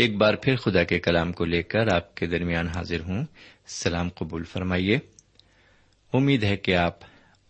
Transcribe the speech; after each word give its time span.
ایک 0.00 0.16
بار 0.16 0.34
پھر 0.34 0.56
خدا 0.56 0.84
کے 0.84 0.98
کلام 0.98 1.32
کو 1.32 1.44
لے 1.44 1.62
کر 1.62 1.94
آپ 1.94 2.14
کے 2.14 2.26
درمیان 2.26 2.68
حاضر 2.68 3.00
ہوں۔ 3.00 3.24
سلام 3.66 4.08
قبول 4.08 4.44
فرمائیے۔ 4.44 4.98
امید 6.12 6.44
ہے 6.44 6.56
کہ 6.56 6.76
آپ 6.76 6.98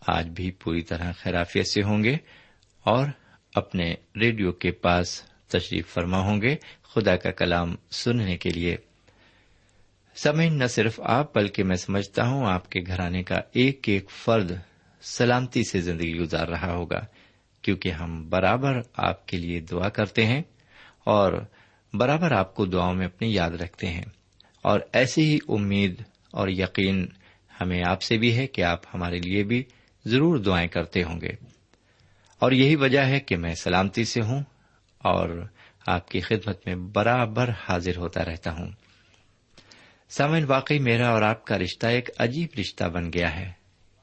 آج 0.07 0.27
بھی 0.27 0.51
پوری 0.51 0.81
طرح 0.81 1.11
خیرافیت 1.11 1.67
سے 1.67 1.83
ہوں 1.83 2.03
گے 2.03 2.17
اور 2.83 3.05
اپنے 3.55 3.95
ریڈیو 4.21 4.51
کے 4.51 4.71
پاس 4.71 5.23
تشریف 5.47 5.87
فرما 5.87 6.17
ہوں 6.19 6.41
گے 6.41 6.55
خدا 6.83 7.15
کا 7.15 7.31
کلام 7.31 7.75
سننے 7.91 8.37
کے 8.37 8.49
لیے۔ 8.49 8.75
سمعین 10.15 10.59
نہ 10.59 10.65
صرف 10.65 10.99
آپ 11.03 11.35
بلکہ 11.35 11.63
میں 11.63 11.75
سمجھتا 11.75 12.27
ہوں 12.27 12.45
آپ 12.45 12.69
کے 12.69 12.79
گھرانے 12.87 13.23
کا 13.23 13.39
ایک 13.51 13.89
ایک 13.89 14.09
فرد 14.09 14.51
سلامتی 15.01 15.63
سے 15.63 15.81
زندگی 15.81 16.17
گزار 16.17 16.47
رہا 16.47 16.73
ہوگا، 16.73 17.05
کیونکہ 17.61 17.89
ہم 17.89 18.29
برابر 18.29 18.79
آپ 18.93 19.27
کے 19.27 19.37
لیے 19.37 19.59
دعا 19.59 19.89
کرتے 19.89 20.25
ہیں 20.25 20.41
اور 21.03 21.33
برابر 21.93 22.31
آپ 22.31 22.55
کو 22.55 22.65
دعاؤں 22.65 22.93
میں 22.93 23.05
اپنی 23.05 23.33
یاد 23.33 23.51
رکھتے 23.51 23.87
ہیں۔ 23.87 24.05
اور 24.61 24.79
ایسی 24.93 25.33
ہی 25.33 25.39
امید 25.49 26.01
اور 26.31 26.47
یقین 26.47 27.07
ہمیں 27.61 27.83
آپ 27.87 28.01
سے 28.01 28.17
بھی 28.17 28.37
ہے 28.37 28.47
کہ 28.47 28.63
آپ 28.63 28.79
ہمارے 28.93 29.19
لیے 29.19 29.43
بھی 29.43 29.63
ضرور 30.05 30.37
دعائیں 30.37 30.67
کرتے 30.67 31.03
ہوں 31.03 31.21
گے۔ 31.21 31.31
اور 32.39 32.51
یہی 32.51 32.75
وجہ 32.75 32.99
ہے 32.99 33.19
کہ 33.19 33.37
میں 33.37 33.55
سلامتی 33.55 34.05
سے 34.05 34.21
ہوں 34.21 34.43
اور 34.97 35.45
آپ 35.87 36.09
کی 36.09 36.19
خدمت 36.19 36.67
میں 36.67 36.75
برابر 36.75 37.49
حاضر 37.49 37.97
ہوتا 37.97 38.25
رہتا 38.25 38.51
ہوں۔ 38.51 38.69
سامن 40.09 40.43
واقعی 40.43 40.79
میرا 40.79 41.09
اور 41.09 41.21
آپ 41.21 41.45
کا 41.45 41.57
رشتہ 41.57 41.87
ایک 41.87 42.09
عجیب 42.17 42.59
رشتہ 42.59 42.83
بن 42.83 43.13
گیا 43.13 43.39
ہے۔ 43.39 43.51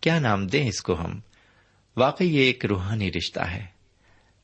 کیا 0.01 0.19
نام 0.19 0.47
دیں 0.47 0.69
اس 0.69 0.81
کو 0.81 1.05
ہم؟ 1.05 1.21
واقعی 1.97 2.35
یہ 2.35 2.41
ایک 2.41 2.65
روحانی 2.65 3.13
رشتہ 3.13 3.41
ہے۔ 3.41 3.67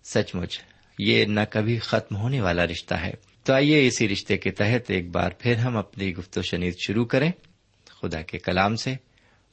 سچ 0.05 0.35
مچ 0.35 0.61
یہ 0.99 1.25
نہ 1.25 1.41
کبھی 1.51 1.79
ختم 1.79 2.17
ہونے 2.17 2.41
والا 2.41 2.67
رشتہ 2.67 2.95
ہے۔ 2.95 3.34
تو 3.45 3.53
آئیے 3.53 3.87
اسی 3.87 4.09
رشتے 4.09 4.37
کے 4.37 4.51
تحت 4.51 4.91
ایک 4.91 5.11
بار 5.11 5.31
پھر 5.39 5.57
ہم 5.57 5.77
اپنی 5.77 6.17
گفت 6.17 6.39
و 6.39 6.43
شنید 6.43 6.75
شروع 6.87 7.07
کریں، 7.07 7.33
خدا 7.87 8.23
کے 8.23 8.39
کلام 8.39 8.77
سے، 8.77 8.95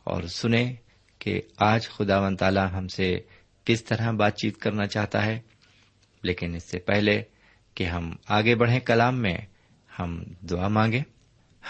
اور 0.04 0.24
سنیں 0.24 0.74
کہ 1.20 1.42
آج 1.58 1.90
خدا 1.90 2.20
و 2.20 2.36
تعالی 2.36 2.60
ہم 2.74 2.88
سے 2.88 3.20
کس 3.66 3.84
طرح 3.84 4.12
بات 4.12 4.38
چیت 4.38 4.58
کرنا 4.58 4.88
چاہتا 4.88 5.26
ہے۔ 5.26 5.40
لیکن 6.24 6.56
اس 6.56 6.64
سے 6.64 6.80
پہلے 6.80 7.24
کہ 7.76 7.84
ہم 7.84 8.16
آگے 8.28 8.56
بڑھیں 8.56 8.80
کلام 8.80 9.22
میں، 9.22 9.38
ہم 10.00 10.24
دعا 10.50 10.68
مانگیں۔ 10.68 11.04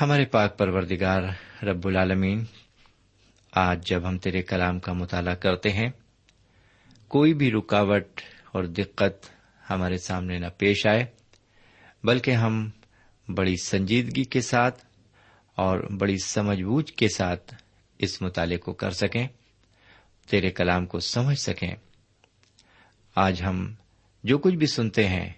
ہمارے 0.01 0.25
پاک 0.25 0.57
پروردگار 0.57 1.21
رب 1.63 1.87
العالمین، 1.87 2.43
آج 3.51 3.87
جب 3.87 4.07
ہم 4.07 4.17
تیرے 4.17 4.41
کلام 4.41 4.79
کا 4.79 4.93
مطالعہ 4.93 5.35
کرتے 5.35 5.69
ہیں، 5.69 5.89
کوئی 7.07 7.33
بھی 7.33 7.51
رکاوٹ 7.51 8.21
اور 8.51 8.63
دقت 8.63 9.29
ہمارے 9.69 9.97
سامنے 9.97 10.39
نہ 10.39 10.47
پیش 10.57 10.87
آئے۔ 10.87 11.20
بلکہ 12.03 12.31
ہم 12.31 12.69
بڑی 13.27 13.55
سنجیدگی 13.63 14.23
کے 14.23 14.41
ساتھ 14.41 14.85
اور 15.55 15.79
بڑی 15.79 16.17
سمجھ 16.17 16.63
بوجھ 16.63 16.93
کے 16.93 17.07
ساتھ 17.15 17.55
اس 17.99 18.21
مطالعے 18.21 18.57
کو 18.57 18.73
کر 18.73 18.91
سکیں، 18.91 19.27
تیرے 20.29 20.51
کلام 20.51 20.85
کو 20.85 20.99
سمجھ 20.99 21.39
سکیں۔ 21.39 21.75
آج 23.15 23.43
ہم 23.43 23.73
جو 24.23 24.37
کچھ 24.37 24.55
بھی 24.55 24.67
سنتے 24.67 25.07
ہیں، 25.07 25.29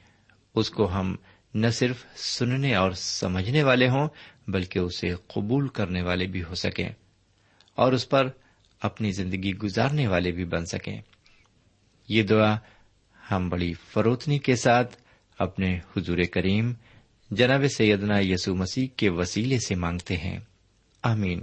اس 0.56 0.70
کو 0.70 0.94
ہم 0.94 1.16
نہ 1.54 1.68
صرف 1.68 2.06
سننے 2.16 2.76
اور 2.76 2.92
سمجھنے 2.92 3.64
والے 3.64 3.90
ہوں، 3.90 4.08
بلکہ 4.48 4.80
اسے 4.80 5.16
قبول 5.28 5.68
کرنے 5.68 6.02
والے 6.02 6.26
بھی 6.26 6.44
ہو 6.44 6.56
سکیں 6.56 6.90
اور 7.76 7.94
اس 7.94 8.10
پر 8.10 8.28
اپنی 8.80 9.12
زندگی 9.12 9.58
گزارنے 9.58 10.08
والے 10.08 10.32
بھی 10.32 10.46
بن 10.46 10.66
سکیں۔ 10.66 11.02
یہ 12.08 12.24
دعا 12.24 12.56
ہم 13.32 13.50
بڑی 13.50 13.74
فروتنی 13.74 14.40
کے 14.40 14.56
ساتھ 14.56 15.03
اپنے 15.44 15.80
حضور 15.98 16.18
کریم 16.32 16.74
جناب 17.32 17.64
سیدنا 17.78 18.20
یسو 18.20 18.56
مسیح 18.56 18.88
کے 18.98 19.10
وسیلے 19.10 19.60
سے 19.60 19.76
مانگتے 19.76 20.18
ہیں۔ 20.18 20.40
آمین۔ 21.04 21.42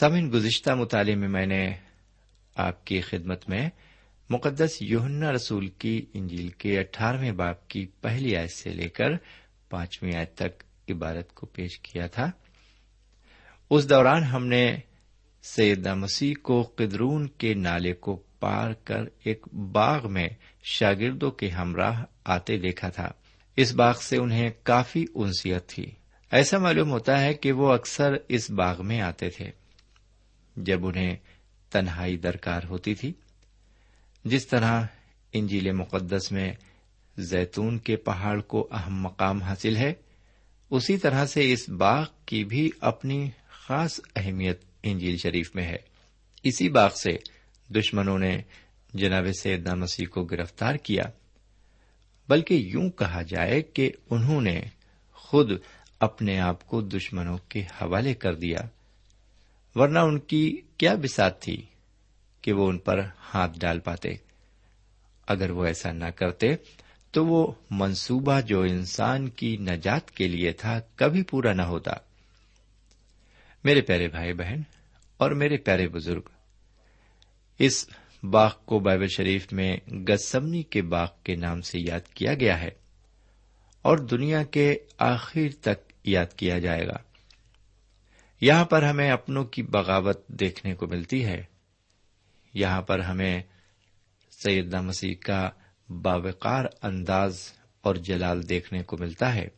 سمن 0.00 0.30
گزشتہ 0.32 0.70
مطالعے 0.70 1.14
میں 1.14 1.28
میں 1.28 1.46
نے 1.46 1.74
آپ 2.54 2.86
کی 2.86 3.00
خدمت 3.00 3.48
میں 3.48 3.68
مقدس 4.30 4.76
یوہنا 4.80 5.32
رسول 5.32 5.68
کی 5.68 6.06
انجیل 6.14 6.48
کے 6.48 6.78
اٹھارہویں 6.78 7.32
باپ 7.32 7.68
کی 7.68 7.86
پہلی 7.86 8.36
آیت 8.36 8.52
سے 8.52 8.70
لے 8.70 8.88
کر 8.88 9.08
پانچویں 9.70 10.16
آیت 10.16 10.34
تک 10.34 10.62
عبارت 10.90 11.34
کو 11.34 11.46
پیش 11.46 11.80
کیا 11.80 12.06
تھا۔ 12.06 12.30
اس 13.70 13.90
دوران 13.90 14.22
ہم 14.22 14.46
نے 14.46 14.76
سیدہ 15.42 15.94
مسیح 15.94 16.34
کو 16.42 16.62
قدرون 16.62 17.26
کے 17.28 17.54
نالے 17.54 17.92
کو 17.92 18.22
پار 18.40 18.72
کر 18.72 19.04
ایک 19.24 19.54
باغ 19.54 20.12
میں 20.12 20.28
شاگردوں 20.62 21.30
کے 21.30 21.48
ہمراہ 21.48 22.04
آتے 22.24 22.56
دیکھا 22.58 22.88
تھا۔ 22.88 23.12
اس 23.56 23.72
باغ 23.72 23.94
سے 24.00 24.16
انہیں 24.16 24.50
کافی 24.62 25.04
انسیت 25.14 25.66
تھی۔ 25.66 25.90
ایسا 26.30 26.58
معلوم 26.58 26.90
ہوتا 26.90 27.20
ہے 27.20 27.34
کہ 27.34 27.52
وہ 27.52 27.72
اکثر 27.72 28.16
اس 28.28 28.50
باغ 28.50 28.86
میں 28.86 29.00
آتے 29.00 29.30
تھے۔ 29.30 29.50
جب 30.56 30.86
انہیں 30.86 31.16
تنہائی 31.70 32.16
درکار 32.16 32.60
ہوتی 32.68 32.94
تھی، 32.94 33.12
جس 34.24 34.46
طرح 34.46 34.82
انجیل 35.32 35.72
مقدس 35.72 36.32
میں 36.32 36.52
زیتون 37.18 37.78
کے 37.78 37.96
پہاڑ 37.96 38.40
کو 38.40 38.68
اہم 38.70 39.02
مقام 39.02 39.42
حاصل 39.42 39.76
ہے، 39.76 39.92
اسی 40.70 40.96
طرح 40.96 41.26
سے 41.26 41.52
اس 41.52 41.68
باغ 41.68 42.06
کی 42.26 42.44
بھی 42.44 42.70
اپنی 42.80 43.30
خاص 43.48 44.00
اہمیت 44.16 44.62
انجیل 44.82 45.16
شریف 45.16 45.54
میں 45.54 45.64
ہے۔ 45.64 45.76
اسی 46.42 46.68
باغ 46.68 46.90
سے 46.90 47.39
دشمنوں 47.74 48.18
نے 48.18 48.42
جناب 48.94 49.26
سیدنا 49.42 49.74
مسیح 49.74 50.06
کو 50.06 50.24
گرفتار 50.24 50.74
کیا۔ 50.74 51.02
بلکہ 52.28 52.54
یوں 52.54 52.90
کہا 52.90 53.22
جائے 53.22 53.62
کہ 53.62 53.92
انہوں 54.10 54.40
نے 54.40 54.62
خود 55.12 55.50
اپنے 56.00 56.40
آپ 56.40 56.66
کو 56.66 56.80
دشمنوں 56.80 57.38
کے 57.48 57.60
حوالے 57.60 58.14
کر 58.14 58.34
دیا۔ 58.34 58.58
ورنہ 59.74 59.98
ان 59.98 60.18
کی 60.18 60.60
کیا 60.76 60.94
بسات 60.94 61.42
تھی 61.42 61.66
کہ 62.42 62.52
وہ 62.52 62.68
ان 62.68 62.78
پر 62.78 63.00
ہاتھ 63.34 63.58
ڈال 63.58 63.80
پاتے۔ 63.80 64.08
اگر 65.26 65.50
وہ 65.50 65.64
ایسا 65.64 65.92
نہ 65.92 66.04
کرتے 66.04 66.46
تو 67.10 67.26
وہ 67.26 67.52
منصوبہ 67.70 68.40
جو 68.40 68.62
انسان 68.62 69.28
کی 69.28 69.56
نجات 69.56 70.10
کے 70.10 70.28
لیے 70.28 70.52
تھا 70.52 70.80
کبھی 70.94 71.22
پورا 71.22 71.52
نہ 71.52 71.62
ہوتا۔ 71.62 71.92
میرے 73.64 73.80
پیارے 73.80 74.08
بھائی 74.08 74.32
بہن 74.32 74.60
اور 75.16 75.30
میرے 75.30 75.56
پیارے 75.56 75.88
بزرگ 75.88 76.22
اس 77.60 77.88
باغ 78.22 78.50
کو 78.64 78.78
بائبل 78.78 79.08
شریف 79.08 79.52
میں 79.52 79.76
گسمنی 79.90 80.62
کے 80.62 80.82
باغ 80.82 81.08
کے 81.24 81.34
نام 81.34 81.60
سے 81.60 81.78
یاد 81.80 82.14
کیا 82.14 82.34
گیا 82.34 82.60
ہے 82.60 82.70
اور 83.82 83.98
دنیا 83.98 84.42
کے 84.42 84.76
آخر 84.98 85.40
تک 85.60 85.92
یاد 86.04 86.26
کیا 86.36 86.58
جائے 86.58 86.86
گا۔ 86.86 86.96
یہاں 88.40 88.64
پر 88.64 88.82
ہمیں 88.82 89.10
اپنوں 89.10 89.44
کی 89.44 89.62
بغاوت 89.62 90.28
دیکھنے 90.28 90.74
کو 90.74 90.86
ملتی 90.86 91.24
ہے۔ 91.24 91.44
یہاں 92.54 92.82
پر 92.82 92.98
ہمیں 92.98 93.42
سیدنا 94.30 94.80
مسیح 94.80 95.14
کا 95.20 95.50
باوقار 95.88 96.64
انداز 96.82 97.52
اور 97.80 97.94
جلال 97.94 98.48
دیکھنے 98.48 98.82
کو 98.82 98.96
ملتا 99.00 99.34
ہے۔ 99.34 99.48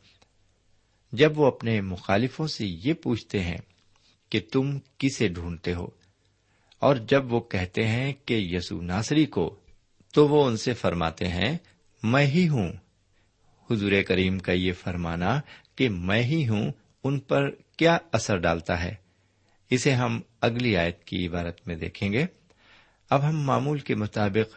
جب 1.12 1.38
وہ 1.38 1.46
اپنے 1.46 1.80
مخالفوں 1.80 2.46
سے 2.46 2.66
یہ 2.66 2.92
پوچھتے 2.92 3.40
ہیں 3.40 3.58
کہ 4.30 4.40
تم 4.52 4.78
کسے 4.98 5.28
ڈھونڈتے 5.28 5.74
ہو؟ 5.74 6.01
اور 6.82 6.96
جب 6.96 7.32
وہ 7.32 7.40
کہتے 7.40 7.86
ہیں 7.88 8.12
کہ 8.26 8.34
یسو 8.34 8.80
ناصری 8.80 9.26
کو، 9.26 9.60
تو 10.14 10.28
وہ 10.28 10.46
ان 10.46 10.56
سے 10.56 10.74
فرماتے 10.74 11.28
ہیں، 11.28 11.58
میں 12.02 12.26
ہی 12.26 12.48
ہوں۔ 12.48 12.72
حضور 13.70 13.92
کریم 14.08 14.38
کا 14.38 14.52
یہ 14.52 14.72
فرمانا 14.72 15.40
کہ 15.76 15.88
میں 15.88 16.22
ہی 16.22 16.48
ہوں، 16.48 16.72
ان 17.04 17.20
پر 17.20 17.50
کیا 17.76 17.98
اثر 18.12 18.36
ڈالتا 18.36 18.84
ہے؟ 18.84 18.94
اسے 19.70 19.92
ہم 19.92 20.20
اگلی 20.40 20.76
آیت 20.76 21.04
کی 21.04 21.26
عبارت 21.26 21.66
میں 21.66 21.76
دیکھیں 21.76 22.12
گے۔ 22.12 22.26
اب 23.10 23.28
ہم 23.28 23.40
معمول 23.40 23.78
کے 23.78 23.94
مطابق 23.94 24.54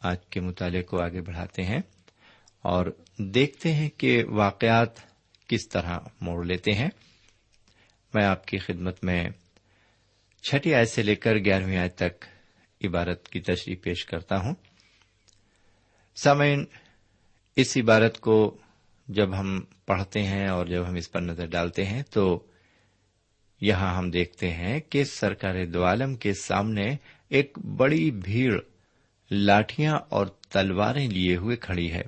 آج 0.00 0.26
کے 0.26 0.40
مطالعے 0.40 0.82
کو 0.82 1.02
آگے 1.02 1.20
بڑھاتے 1.20 1.62
ہیں 1.62 1.80
اور 2.62 2.86
دیکھتے 3.18 3.72
ہیں 3.72 3.90
کہ 3.96 4.24
واقعات 4.24 4.90
کس 5.46 5.68
طرح 5.68 5.98
موڑ 6.20 6.46
لیتے 6.46 6.72
ہیں۔ 6.72 6.88
میں 8.14 8.24
آپ 8.24 8.46
کی 8.46 8.58
خدمت 8.58 9.04
میں 9.04 9.28
چھٹی 10.50 10.74
آیت 10.74 10.88
سے 10.88 11.02
لے 11.02 11.14
کر 11.14 11.34
گیارہویں 11.36 11.78
آیت 11.78 11.96
تک 11.96 12.24
عبارت 12.84 13.28
کی 13.28 13.40
تشریح 13.40 13.76
پیش 13.82 14.04
کرتا 14.04 14.36
ہوں۔ 14.36 14.54
سامعین، 16.16 16.64
اس 17.56 17.76
عبارت 17.76 18.20
کو 18.20 18.56
جب 19.08 19.40
ہم 19.40 19.60
پڑھتے 19.86 20.22
ہیں 20.22 20.48
اور 20.48 20.66
جب 20.66 20.88
ہم 20.88 20.94
اس 20.94 21.12
پر 21.12 21.20
نظر 21.20 21.46
ڈالتے 21.46 21.84
ہیں 21.84 22.02
تو 22.02 22.46
یہاں 23.60 23.96
ہم 23.96 24.10
دیکھتے 24.10 24.50
ہیں 24.50 24.80
کہ 24.80 25.04
سرکار 25.04 25.64
دو 25.66 25.84
عالم 25.84 26.14
کے 26.14 26.34
سامنے 26.34 26.96
ایک 27.28 27.58
بڑی 27.58 28.10
بھیڑ 28.10 28.60
لاٹیاں 29.30 29.94
اور 30.08 30.26
تلواریں 30.26 31.08
لیے 31.08 31.36
ہوئے 31.36 31.56
کھڑی 31.56 31.92
ہے 31.92 32.02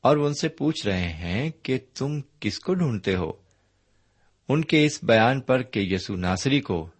اور 0.00 0.16
وہ 0.16 0.26
ان 0.26 0.34
سے 0.34 0.48
پوچھ 0.48 0.86
رہے 0.86 1.08
ہیں 1.08 1.50
کہ 1.62 1.78
تم 1.94 2.20
کس 2.40 2.58
کو 2.58 2.74
ڈھونڈتے 2.74 3.14
ہو؟ 3.14 3.32
ان 4.48 4.64
کے 4.64 4.84
اس 4.84 5.04
بیان 5.04 5.40
پر 5.40 5.62
کہ 5.62 5.80
یسو 5.80 6.16
ناصری 6.16 6.60
کو 6.60 6.90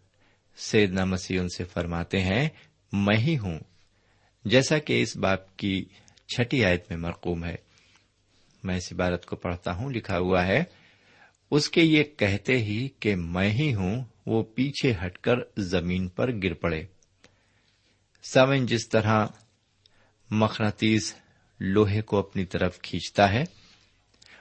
سیدنا 0.60 1.04
مسیح 1.04 1.40
ان 1.40 1.48
سے 1.48 1.64
فرماتے 1.64 2.20
ہیں، 2.20 2.48
میں 2.92 3.16
ہی 3.16 3.38
ہوں۔ 3.38 3.58
جیسا 4.44 4.78
کہ 4.78 5.02
اس 5.02 5.16
باپ 5.16 5.56
کی 5.56 5.84
چھٹی 6.34 6.64
آیت 6.64 6.84
میں 6.90 6.98
مرقوم 6.98 7.44
ہے۔ 7.44 7.56
میں 8.64 8.76
اس 8.76 8.92
عبارت 8.92 9.26
کو 9.26 9.36
پڑھتا 9.36 9.72
ہوں، 9.72 9.90
لکھا 9.90 10.18
ہوا 10.18 10.46
ہے، 10.46 10.64
اس 11.50 11.68
کے 11.68 11.82
یہ 11.82 12.04
کہتے 12.16 12.58
ہی 12.58 12.88
کہ 13.00 13.16
میں 13.16 13.50
ہی 13.50 13.74
ہوں، 13.74 14.04
وہ 14.26 14.42
پیچھے 14.42 14.92
ہٹ 15.06 15.18
کر 15.18 15.34
زمین 15.56 16.08
پر 16.08 16.30
گر 16.42 16.54
پڑے۔ 16.54 16.82
سمن 18.22 18.66
جس 18.66 18.88
طرح 18.88 19.26
مقناطیس 20.30 21.14
لوہے 21.60 22.02
کو 22.02 22.18
اپنی 22.18 22.44
طرف 22.44 22.80
کھینچتا 22.82 23.32
ہے، 23.32 23.44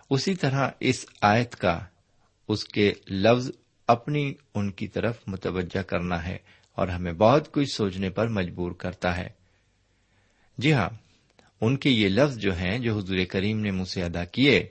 اسی 0.10 0.36
طرح 0.36 0.70
اس 0.80 1.06
آیت 1.22 1.56
کا 1.56 1.80
اس 2.48 2.66
کے 2.66 2.94
لفظ 3.10 3.52
اپنی 3.90 4.34
ان 4.56 4.70
کی 4.72 4.88
طرف 4.88 5.18
متوجہ 5.28 5.82
کرنا 5.82 6.26
ہے 6.26 6.38
اور 6.78 6.88
ہمیں 6.88 7.12
بہت 7.14 7.52
کچھ 7.54 7.70
سوچنے 7.70 8.10
پر 8.10 8.28
مجبور 8.30 8.72
کرتا 8.72 9.16
ہے۔ 9.18 9.28
جی 10.58 10.74
ہاں 10.74 10.90
ان 11.62 11.78
کے 11.78 11.90
یہ 11.90 12.10
لفظ 12.10 12.38
جو 12.38 12.56
ہیں 12.56 12.78
جو 12.80 12.98
حضور 12.98 13.18
کریم 13.30 13.60
نے 13.60 13.72
مجھ 13.72 13.88
سے 13.88 14.04
ادا 14.04 14.24
کیے، 14.26 14.62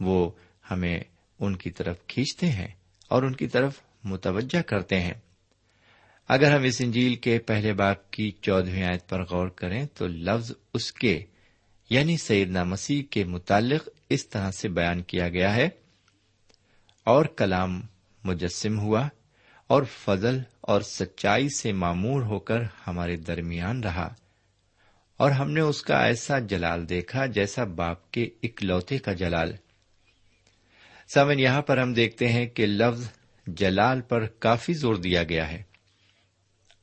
وہ 0.00 0.30
ہمیں 0.70 0.98
ان 1.40 1.56
کی 1.56 1.70
طرف 1.70 2.06
کھینچتے 2.06 2.46
ہیں 2.46 2.68
اور 3.10 3.22
ان 3.22 3.34
کی 3.34 3.46
طرف 3.46 3.80
متوجہ 4.04 4.62
کرتے 4.62 5.00
ہیں۔ 5.00 5.14
اگر 6.30 6.52
ہم 6.52 6.62
اس 6.62 6.80
انجیل 6.80 7.14
کے 7.14 7.38
پہلے 7.38 7.72
باپ 7.72 8.10
کی 8.10 8.30
چودہویں 8.42 8.84
آیت 8.84 9.08
پر 9.08 9.22
غور 9.22 9.48
کریں 9.48 9.84
تو 9.94 10.06
لفظ 10.06 10.52
اس 10.74 10.92
کے 10.92 11.18
یعنی 11.90 12.16
سیدنا 12.16 12.64
مسیح 12.64 13.02
کے 13.10 13.24
متعلق 13.24 13.88
اس 14.10 14.28
طرح 14.28 14.50
سے 14.50 14.68
بیان 14.68 15.02
کیا 15.02 15.28
گیا 15.28 15.54
ہے، 15.56 15.68
اور 17.06 17.24
کلام 17.36 17.80
مجسم 18.26 18.78
ہوا 18.78 19.08
اور 19.66 19.82
فضل 19.82 20.38
اور 20.60 20.80
سچائی 20.80 21.48
سے 21.48 21.72
معمور 21.72 22.22
ہو 22.22 22.38
کر 22.38 22.58
ہمارے 22.86 23.16
درمیان 23.16 23.82
رہا 23.82 24.14
اور 25.16 25.30
ہم 25.30 25.50
نے 25.50 25.60
اس 25.60 25.82
کا 25.82 26.04
ایسا 26.04 26.38
جلال 26.38 26.88
دیکھا 26.88 27.26
جیسا 27.26 27.64
باپ 27.64 28.10
کے 28.10 28.28
اکلوتے 28.42 28.98
کا 28.98 29.12
جلال۔ 29.12 29.52
سمن، 31.14 31.40
یہاں 31.40 31.62
پر 31.62 31.78
ہم 31.78 31.92
دیکھتے 31.92 32.28
ہیں 32.28 32.46
کہ 32.46 32.66
لفظ 32.66 33.08
جلال 33.46 34.00
پر 34.00 34.26
کافی 34.26 34.74
زور 34.74 34.94
دیا 34.94 35.22
گیا 35.22 35.50
ہے۔ 35.50 35.62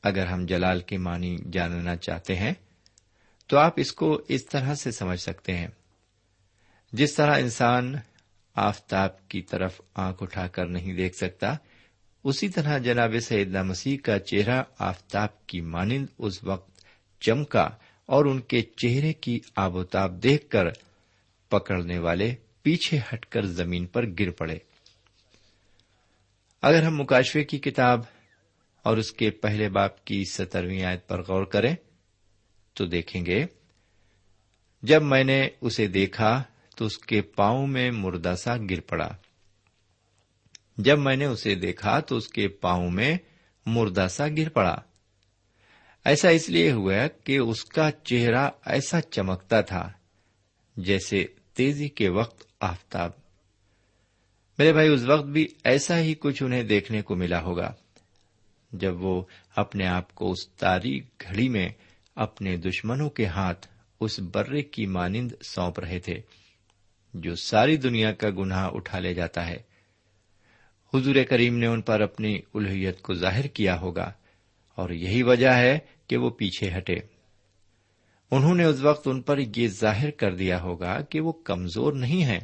اگر 0.04 0.26
ہم 0.26 0.46
جلال 0.46 0.80
کی 0.80 0.98
معنی 0.98 1.38
جاننا 1.54 1.96
چاہتے 1.96 2.36
ہیں، 2.36 2.54
تو 3.48 3.58
آپ 3.58 3.74
اس 3.76 3.94
کو 3.94 4.22
اس 4.28 4.46
طرح 4.46 4.76
سے 4.76 4.92
سمجھ 4.92 5.20
سکتے 5.20 5.58
ہیں۔ 5.58 5.68
جس 6.94 7.14
طرح 7.14 7.38
انسان 7.38 7.96
آفتاب 8.56 9.28
کی 9.28 9.42
طرف 9.42 9.82
آنکھ 9.96 10.24
اٹھا 10.24 10.48
کر 10.48 10.66
نہیں 10.66 10.94
دیکھ 10.94 11.16
سکتا۔ 11.16 11.56
اسی 12.24 12.50
طرح 12.50 12.78
جناب 12.78 13.14
سیدنا 13.22 13.64
مسیح 13.64 13.98
کا 14.04 14.20
چہرہ 14.20 14.64
آفتاب 14.80 15.48
کی 15.48 15.62
مانند 15.62 16.06
اس 16.18 16.44
وقت 16.44 16.82
چمکا 17.22 17.70
اور 18.06 18.26
ان 18.26 18.42
کے 18.42 18.62
چہرے 18.62 19.14
کی 19.14 19.40
آب 19.56 19.76
و 19.76 19.84
تاب 19.84 20.24
دیکھ 20.24 20.50
کر 20.50 20.66
پکڑنے 21.50 22.00
والے 22.00 22.36
پیچھے 22.62 23.00
ہٹ 23.14 23.26
کر 23.26 23.42
زمین 23.42 23.86
پر 23.86 24.06
گر 24.20 24.32
پڑے۔ 24.32 24.58
اگر 26.62 26.84
ہم 26.84 26.98
مکاشوے 26.98 27.44
کی 27.44 27.60
کتاب 27.60 28.02
اور 28.84 28.98
اس 28.98 29.12
کے 29.12 29.32
پہلے 29.32 29.70
باپ 29.70 30.06
کی 30.06 30.24
سترویں 30.32 30.84
آیت 30.84 31.08
پر 31.08 31.22
غور 31.22 31.46
کریں 31.46 31.76
تو 32.74 32.86
دیکھیں 32.86 33.26
گے، 33.26 33.46
جب 34.84 35.04
میں 35.04 35.24
نے 35.24 35.48
اسے 35.62 35.88
دیکھا 35.88 36.44
تو 36.76 36.86
اس 36.86 36.98
کے 36.98 37.22
پاؤں 37.22 37.68
میں 37.68 37.92
مردہ 37.92 38.36
سا 38.44 38.58
گر 38.70 38.80
پڑا۔ 38.80 39.10
جب 40.78 41.00
میں 41.00 41.16
نے 41.16 41.26
اسے 41.26 41.56
دیکھا 41.56 42.00
تو 42.00 42.18
اس 42.18 42.28
کے 42.28 42.48
پاؤں 42.48 42.92
میں 42.92 43.18
مردہ 43.66 44.08
سا 44.10 44.28
گر 44.38 44.50
پڑا۔ 44.50 44.76
ایسا 46.06 46.30
اس 46.30 46.50
لیے 46.50 46.72
ہوا 46.72 47.08
کہ 47.24 47.38
اس 47.38 47.66
کا 47.66 47.92
چہرہ 47.92 48.50
ایسا 48.66 49.02
چمکتا 49.02 49.62
تھا 49.62 49.92
جیسے 50.78 51.26
تیزی 51.54 51.90
کے 51.90 52.10
وقت 52.10 52.44
آفتاب۔ 52.60 53.12
میرے 54.58 54.74
بھائی، 54.74 54.88
اس 54.88 55.02
وقت 55.04 55.26
بھی 55.26 55.48
ایسا 55.64 56.00
ہی 56.00 56.16
کچھ 56.20 56.44
انہیں 56.44 56.64
دیکھنے 56.64 57.02
کو 57.02 57.16
ملا 57.16 57.42
ہوگا۔ 57.42 57.74
جب 58.72 59.04
وہ 59.04 59.24
اپنے 59.56 59.88
آپ 59.88 60.16
کو 60.16 60.32
اس 60.32 60.48
تاریخ 60.48 61.04
گھڑی 61.22 61.50
میں 61.50 61.70
اپنے 62.16 62.58
دشمنوں 62.58 63.10
کے 63.10 63.26
ہاتھ 63.26 63.68
اس 64.00 64.20
برے 64.20 64.62
کی 64.62 64.86
مانند 64.86 65.32
سونپ 65.42 65.80
رہے 65.80 66.00
تھے۔ 66.00 66.22
جو 67.14 67.36
ساری 67.36 67.78
دنیا 67.78 68.12
کا 68.12 68.30
گناہ 68.30 68.70
اٹھا 68.74 69.00
لے 69.00 69.14
جاتا 69.14 69.48
ہے۔ 69.48 69.58
حضور 70.94 71.16
کریم 71.30 71.58
نے 71.58 71.68
ان 71.68 71.82
پر 71.82 72.02
اپنی 72.02 72.40
الہیت 72.54 73.02
کو 73.02 73.14
ظاہر 73.14 73.48
کیا 73.48 73.80
ہوگا 73.80 74.14
اور 74.76 74.90
یہی 74.90 75.24
وجہ 75.24 75.54
ہے 75.54 75.80
کہ 76.08 76.18
وہ 76.18 76.30
پیچھے 76.30 76.78
ہٹے۔ 76.78 76.96
انہوں 78.32 78.56
نے 78.56 78.64
اس 78.64 78.80
وقت 78.80 79.08
ان 79.08 79.22
پر 79.22 79.38
یہ 79.56 79.68
ظاہر 79.68 80.12
کر 80.12 80.36
دیا 80.36 80.62
ہوگا 80.62 81.02
کہ 81.02 81.20
وہ 81.20 81.32
کمزور 81.32 81.94
نہیں 81.94 82.24
ہیں 82.24 82.40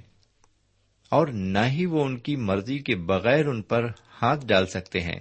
اور 1.10 1.28
نہ 1.28 1.60
ہی 1.66 1.86
وہ 1.86 2.06
ان 2.06 2.18
کی 2.18 2.36
مرضی 2.36 2.80
کے 2.80 2.96
بغیر 2.96 3.46
ان 3.46 3.62
پر 3.62 3.86
ہاتھ 4.22 4.46
ڈال 4.46 4.68
سکتے 4.68 5.02
ہیں۔ 5.02 5.20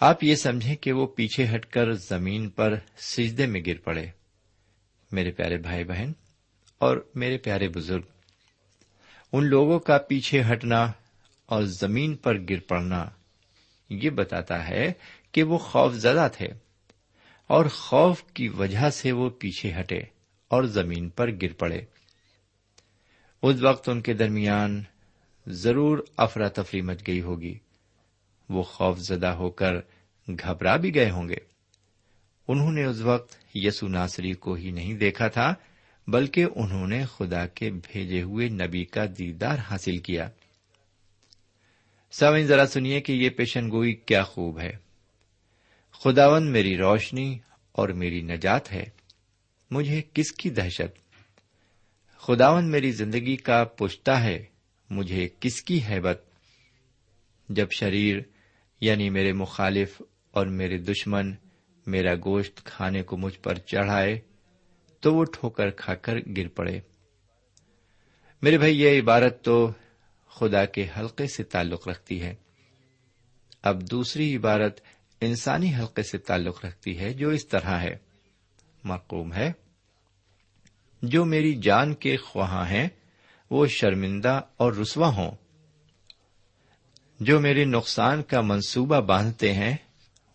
آپ 0.00 0.24
یہ 0.24 0.34
سمجھیں 0.34 0.76
کہ 0.76 0.92
وہ 0.92 1.06
پیچھے 1.06 1.46
ہٹ 1.54 1.66
کر 1.66 1.92
زمین 1.92 2.50
پر 2.50 2.74
سجدے 2.98 3.46
میں 3.46 3.60
گر 3.66 3.78
پڑے۔ 3.84 4.06
میرے 5.12 5.30
پیارے 5.30 5.56
بھائی 5.56 5.84
بہن 5.84 6.12
اور 6.78 7.10
میرے 7.14 7.38
پیارے 7.38 7.68
بزرگ، 7.68 8.02
ان 9.32 9.44
لوگوں 9.44 9.78
کا 9.78 9.98
پیچھے 9.98 10.42
ہٹنا 10.52 10.92
اور 11.46 11.62
زمین 11.62 12.16
پر 12.16 12.34
گر 12.50 12.60
پڑنا 12.60 13.04
یہ 13.90 14.10
بتاتا 14.10 14.68
ہے 14.68 14.92
کہ 15.32 15.42
وہ 15.42 15.58
خوف 15.58 15.94
زدہ 15.94 16.28
تھے 16.36 16.46
اور 17.46 17.66
خوف 17.66 18.22
کی 18.22 18.48
وجہ 18.48 18.90
سے 18.90 19.12
وہ 19.12 19.30
پیچھے 19.30 19.72
ہٹے 19.80 19.98
اور 20.48 20.64
زمین 20.64 21.08
پر 21.08 21.30
گر 21.42 21.52
پڑے۔ 21.52 21.80
اس 23.42 23.62
وقت 23.62 23.88
ان 23.88 24.00
کے 24.00 24.14
درمیان 24.14 24.82
ضرور 25.46 25.98
افراتفری 26.16 26.80
مچ 26.80 27.06
گئی 27.06 27.20
ہوگی۔ 27.20 27.58
وہ 28.48 28.62
خوف 28.62 28.98
زدہ 28.98 29.26
ہو 29.26 29.50
کر 29.50 29.72
گھبرا 30.28 30.76
بھی 30.76 30.94
گئے 30.94 31.10
ہوں 31.10 31.28
گے۔ 31.28 31.36
انہوں 32.48 32.72
نے 32.72 32.84
اس 32.84 33.00
وقت 33.00 33.36
یسو 33.54 33.88
ناصری 33.88 34.32
کو 34.32 34.54
ہی 34.54 34.70
نہیں 34.70 34.94
دیکھا 34.94 35.28
تھا۔ 35.28 35.54
بلکہ 36.06 36.46
انہوں 36.56 36.86
نے 36.86 37.04
خدا 37.06 37.46
کے 37.46 37.70
بھیجے 37.70 38.22
ہوئے 38.22 38.48
نبی 38.48 38.84
کا 38.84 39.04
دیدار 39.18 39.58
حاصل 39.58 39.98
کیا۔ 39.98 40.28
سوئن 42.10 42.46
ذرا 42.46 42.66
سنیے 42.66 43.00
کہ 43.00 43.12
یہ 43.12 43.30
پیشن 43.30 43.70
گوئی 43.70 43.92
کیا 43.92 44.22
خوب 44.22 44.60
ہے۔ 44.60 44.72
خداون 45.92 46.52
میری 46.52 46.76
روشنی 46.76 47.38
اور 47.72 47.88
میری 47.88 48.22
نجات 48.22 48.72
ہے۔ 48.72 48.84
مجھے 49.70 50.02
کس 50.14 50.32
کی 50.32 50.50
دہشت؟ 50.50 50.98
خداون 52.16 52.70
میری 52.70 52.92
زندگی 52.92 53.36
کا 53.36 53.64
پشتا 53.64 54.22
ہے۔ 54.22 54.44
مجھے 54.90 55.28
کس 55.40 55.62
کی 55.62 55.80
حیبت؟ 55.90 56.22
جب 57.48 57.66
شریر 57.70 58.16
یعنی 58.80 59.10
میرے 59.10 59.32
مخالف 59.32 60.02
اور 60.30 60.46
میرے 60.46 60.78
دشمن، 60.78 61.34
میرا 61.86 62.14
گوشت 62.14 62.64
کھانے 62.64 63.02
کو 63.02 63.16
مجھ 63.16 63.38
پر 63.38 63.54
چڑھائے 63.54 64.20
تو 65.00 65.14
وہ 65.14 65.24
ٹھوکر 65.24 65.70
کھا 65.70 65.94
کر 65.94 66.18
گر 66.36 66.48
پڑے۔ 66.48 66.80
میرے 68.42 68.58
بھائی، 68.58 68.80
یہ 68.80 69.02
عبارت 69.02 69.44
تو 69.44 69.72
خدا 70.28 70.64
کے 70.64 70.86
حلقے 70.98 71.26
سے 71.26 71.44
تعلق 71.44 71.88
رکھتی 71.88 72.22
ہے۔ 72.22 72.34
اب 73.62 73.90
دوسری 73.90 74.36
عبارت 74.36 74.80
انسانی 75.20 75.74
حلقے 75.74 76.02
سے 76.02 76.18
تعلق 76.18 76.64
رکھتی 76.64 76.98
ہے، 76.98 77.12
جو 77.12 77.28
اس 77.28 77.48
طرح 77.48 77.80
ہے۔ 77.80 77.96
معقوم 78.84 79.34
ہے۔ 79.34 79.52
جو 81.02 81.24
میری 81.24 81.54
جان 81.54 81.94
کے 81.94 82.16
خواہاں 82.16 82.66
ہیں، 82.66 82.88
وہ 83.50 83.66
شرمندہ 83.66 84.40
اور 84.56 84.72
رسوا 84.72 85.08
ہوں۔ 85.08 85.30
جو 87.20 87.40
میرے 87.40 87.64
نقصان 87.64 88.22
کا 88.22 88.40
منصوبہ 88.40 89.00
باندھتے 89.00 89.52
ہیں، 89.52 89.76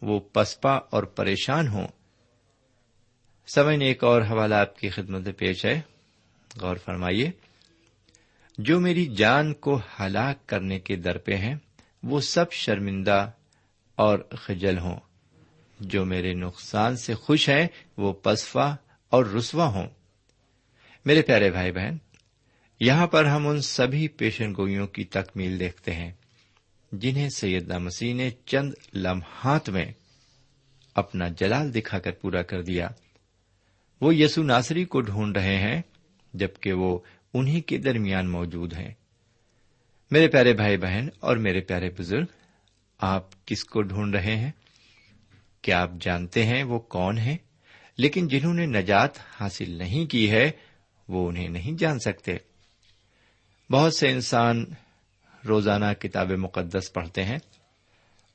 وہ 0.02 0.20
پسپا 0.20 0.72
اور 0.72 1.04
پریشان 1.04 1.68
ہوں۔ 1.68 1.88
سمے 3.48 3.78
نے 3.78 3.86
ایک 3.86 4.04
اور 4.04 4.22
حوالہ 4.22 4.56
آپ 4.56 4.78
کی 4.78 4.90
خدمت 4.90 5.22
میں 5.22 5.34
پیش 5.34 5.66
ہے۔ 5.66 5.82
غور 6.62 6.76
فرمائیے۔ 6.76 7.32
جو 8.58 8.80
میری 8.80 9.06
جان 9.06 9.54
کو 9.54 9.82
ہلاک 10.00 10.48
کرنے 10.48 10.80
کے 10.80 10.96
در 10.96 11.18
پہ 11.18 11.36
ہیں، 11.36 11.56
وہ 12.04 12.22
سب 12.22 12.52
شرمندہ 12.52 13.32
اور 13.96 14.20
خجل 14.20 14.78
ہوں۔ 14.78 15.00
جو 15.80 16.06
میرے 16.06 16.34
نقصان 16.34 16.98
سے 16.98 17.14
خوش 17.14 17.50
ہیں، 17.50 17.68
وہ 17.98 18.14
پسفا 18.14 18.76
اور 19.10 19.26
رسوا 19.26 19.66
ہوں۔ 19.66 19.88
میرے 21.06 21.22
پیارے 21.22 21.52
بھائی 21.52 21.72
بہن، 21.72 21.98
یہاں 22.80 23.08
پر 23.08 23.26
ہم 23.26 23.48
ان 23.48 23.62
سبھی 23.62 24.08
پیشن 24.08 24.54
گوئیوں 24.58 24.88
کی 24.88 25.04
تکمیل 25.04 25.60
دیکھتے 25.60 25.94
ہیں، 25.94 26.12
جنہیں 26.92 27.30
سیدنا 27.30 27.78
مسیح 27.78 28.14
نے 28.14 28.30
چند 28.46 28.74
لمحات 28.94 29.70
میں 29.70 29.86
اپنا 30.96 31.28
جلال 31.28 31.74
دکھا 31.74 32.00
کر 32.00 32.12
پورا 32.12 32.42
کر 32.42 32.62
دیا۔ 32.62 32.88
وہ 34.02 34.16
یسو 34.16 34.44
ناصری 34.44 34.86
کو 34.86 35.02
ڈھونڈ 35.02 35.38
رہے 35.38 35.58
ہیں 35.58 35.82
جبکہ 36.34 36.74
وہ 36.74 37.00
انہیں 37.34 37.62
کے 37.62 37.78
درمیان 37.78 38.30
موجود 38.30 38.74
ہیں۔ 38.74 38.94
میرے 40.12 40.28
پیارے 40.28 40.54
بھائی 40.54 40.78
بہن 40.78 41.08
اور 41.20 41.38
میرے 41.38 41.60
پیارے 41.60 41.90
بزرگ، 41.90 42.26
آپ 42.98 43.46
کس 43.46 43.64
کو 43.64 43.82
ڈھونڈ 43.82 44.16
رہے 44.16 44.36
ہیں؟ 44.36 44.52
کیا 45.62 45.82
آپ 45.82 45.92
جانتے 46.02 46.46
ہیں 46.46 46.64
وہ 46.64 46.80
کون 46.80 47.18
ہیں؟ 47.18 47.38
لیکن 47.98 48.28
جنہوں 48.28 48.54
نے 48.54 48.66
نجات 48.66 49.10
حاصل 49.42 49.72
نہیں 49.72 50.06
کی 50.06 50.32
ہے، 50.32 50.52
وہ 51.08 51.30
انہیں 51.30 51.50
نہیں 51.50 51.78
جان 51.78 52.00
سکتے۔ 52.00 52.38
بہت 53.72 53.96
سے 53.96 54.10
انسان 54.10 54.66
روزانہ 55.48 55.94
کتاب 56.00 56.32
مقدس 56.32 56.94
پڑھتے 56.94 57.24
ہیں 57.24 57.38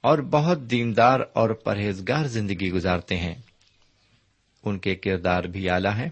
اور 0.01 0.19
بہت 0.19 0.71
دیندار 0.71 1.21
اور 1.33 1.51
پرہیزگار 1.51 2.25
زندگی 2.25 2.71
گزارتے 2.71 3.17
ہیں۔ 3.17 3.35
ان 4.67 4.79
کے 4.79 4.95
کردار 4.95 5.45
بھی 5.45 5.71
اعلی 5.71 5.89
ہیں، 5.97 6.09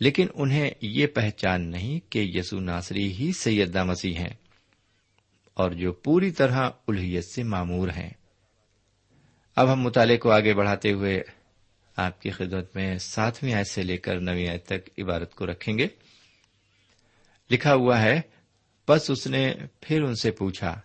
لیکن 0.00 0.26
انہیں 0.34 0.70
یہ 0.80 1.06
پہچان 1.06 1.62
نہیں 1.62 2.12
کہ 2.12 2.18
یسو 2.18 2.60
ناصری 2.60 3.12
ہی 3.12 3.32
سیدہ 3.32 3.84
مسیح 3.84 4.14
ہیں 4.14 4.34
اور 5.54 5.70
جو 5.70 5.92
پوری 5.92 6.30
طرح 6.30 6.70
الہیت 6.88 7.24
سے 7.24 7.42
معمور 7.42 7.88
ہیں۔ 7.88 8.10
اب 9.56 9.72
ہم 9.72 9.80
مطالعے 9.80 10.16
کو 10.16 10.30
آگے 10.30 10.54
بڑھاتے 10.54 10.92
ہوئے 10.92 11.22
آپ 11.96 12.22
کی 12.22 12.30
خدمت 12.30 12.76
میں 12.76 12.98
ساتویں 12.98 13.54
آیت 13.54 13.66
سے 13.66 13.82
لے 13.82 13.96
کر 13.96 14.20
نویں 14.20 14.48
آیت 14.48 14.66
تک 14.66 15.00
عبارت 15.00 15.34
کو 15.34 15.46
رکھیں 15.46 15.78
گے۔ 15.78 15.86
لکھا 17.50 17.74
ہوا 17.74 18.02
ہے 18.02 18.20
بس 18.88 19.10
اس 19.10 19.26
نے 19.26 19.54
پھر 19.80 20.02
ان 20.02 20.14
سے 20.14 20.30
پوچھا 20.30 20.80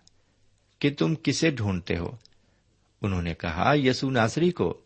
کہ 0.78 0.90
تم 0.98 1.14
کسے 1.14 1.50
ڈھونڈتے 1.50 1.96
ہو؟ 1.96 2.16
انہوں 3.02 3.22
نے 3.22 3.34
کہا 3.34 3.74
یسو 3.76 4.10
ناصری 4.10 4.50
کو۔ 4.50 4.81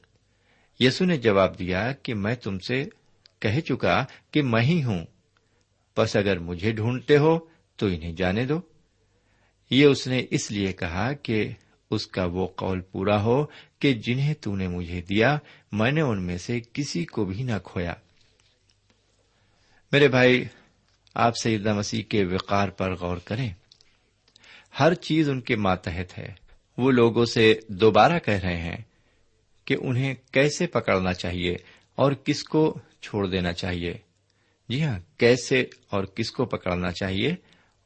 یسو 0.80 1.04
نے 1.04 1.16
جواب 1.16 1.58
دیا 1.58 1.92
کہ 1.92 2.14
میں 2.14 2.34
تم 2.34 2.58
سے 2.58 2.84
کہہ 3.38 3.60
چکا 3.60 4.04
کہ 4.30 4.42
میں 4.42 4.62
ہی 4.62 4.84
ہوں۔ 4.84 5.06
بس 5.96 6.16
اگر 6.16 6.38
مجھے 6.38 6.72
ڈھونڈتے 6.72 7.18
ہو 7.18 7.38
تو 7.76 7.86
انہیں 7.86 8.12
جانے 8.12 8.44
دو۔ 8.44 8.60
یہ 9.70 9.86
اس 9.86 10.06
نے 10.06 10.26
اس 10.30 10.50
لیے 10.50 10.72
کہا 10.72 11.12
کہ 11.12 11.52
اس 11.90 12.06
کا 12.06 12.24
وہ 12.24 12.46
قول 12.46 12.80
پورا 12.80 13.22
ہو 13.22 13.46
کہ 13.78 13.92
جنہیں 13.92 14.34
تو 14.34 14.56
نے 14.56 14.68
مجھے 14.68 15.02
دیا، 15.02 15.38
میں 15.72 15.92
نے 15.92 16.00
ان 16.00 16.22
میں 16.22 16.38
سے 16.38 16.60
کسی 16.72 17.04
کو 17.04 17.24
بھی 17.24 17.42
نہ 17.42 17.52
کھویا۔ 17.64 17.94
میرے 19.92 20.08
بھائی، 20.08 20.44
آپ 21.14 21.32
سیدہ 21.42 21.74
مسیح 21.74 22.02
کے 22.02 22.24
وقار 22.24 22.68
پر 22.68 22.94
غور 22.94 23.16
کریں۔ 23.16 23.50
ہر 24.80 24.94
چیز 24.94 25.30
ان 25.30 25.40
کے 25.40 25.56
ماتحت 25.56 26.18
ہے۔ 26.18 26.32
وہ 26.78 26.90
لوگوں 26.90 27.24
سے 27.24 27.54
دوبارہ 27.68 28.18
کہہ 28.18 28.34
رہے 28.34 28.56
ہیں۔ 28.56 28.76
کہ 29.66 29.76
انہیں 29.80 30.14
کیسے 30.32 30.66
پکڑنا 30.66 31.12
چاہیے 31.12 31.56
اور 31.94 32.12
کس 32.12 32.44
کو 32.44 32.78
چھوڑ 33.00 33.26
دینا 33.26 33.52
چاہیے۔ 33.52 33.94
جی 34.68 34.82
ہاں 34.82 34.98
کیسے 35.18 35.64
اور 35.90 36.04
کس 36.04 36.30
کو 36.30 36.44
پکڑنا 36.44 36.92
چاہیے 36.92 37.34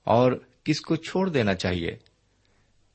اور 0.05 0.33
کس 0.65 0.81
کو 0.81 0.97
چھوڑ 0.97 1.29
دینا 1.29 1.55
چاہیے۔ 1.55 1.91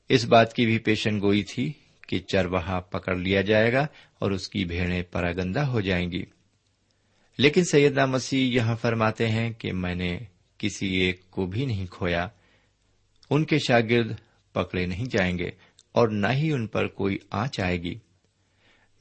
اس 0.10 0.26
بات 0.26 0.54
کی 0.54 0.65
بھی 0.65 0.78
پیشن 0.78 1.21
گوئی 1.21 1.43
تھی 1.43 1.74
کہ 2.08 2.19
چرواہا 2.19 2.80
پکڑ 2.80 3.15
لیا 3.15 3.41
جائے 3.41 3.74
گا 3.74 3.88
اور 4.19 4.32
اس 4.32 4.48
کی 4.48 4.65
بھیڑیں 4.65 5.04
پراگندہ 5.04 5.60
ہو 5.60 5.82
جائیں 5.82 6.12
گی۔ 6.12 6.26
لیکن 7.38 7.63
سیدہ 7.63 8.06
مسیح 8.06 8.56
یہاں 8.56 8.76
فرماتے 8.76 9.30
ہیں 9.30 9.54
کہ 9.54 9.74
میں 9.74 9.95
نے 9.95 10.19
کسی 10.58 10.88
ایک 10.88 11.30
کو 11.30 11.45
بھی 11.45 11.65
نہیں 11.65 11.86
کھویا۔ 11.86 12.28
ان 13.30 13.45
کے 13.45 13.58
شاگرد 13.60 14.12
پکڑے 14.54 14.86
نہیں 14.86 15.06
جائیں 15.06 15.38
گے 15.38 15.50
اور 15.91 16.08
نہ 16.08 16.28
ہی 16.28 16.52
ان 16.52 16.67
پر 16.67 16.88
کوئی 16.88 17.17
آنچ 17.32 17.60
آئے 17.60 17.82
گی۔ 17.82 17.95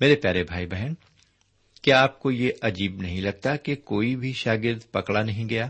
میرے 0.00 0.14
پیارے 0.16 0.44
بھائی 0.44 0.66
بہن، 0.66 0.94
کیا 1.83 2.02
آپ 2.02 2.18
کو 2.18 2.30
یہ 2.30 2.50
عجیب 2.62 3.00
نہیں 3.00 3.20
لگتا 3.20 3.57
کہ 3.57 3.74
کوئی 3.74 4.16
بھی 4.16 4.33
شاگرد 4.33 4.90
پکڑا 4.90 5.22
نہیں 5.22 5.48
گیا؟ 5.48 5.68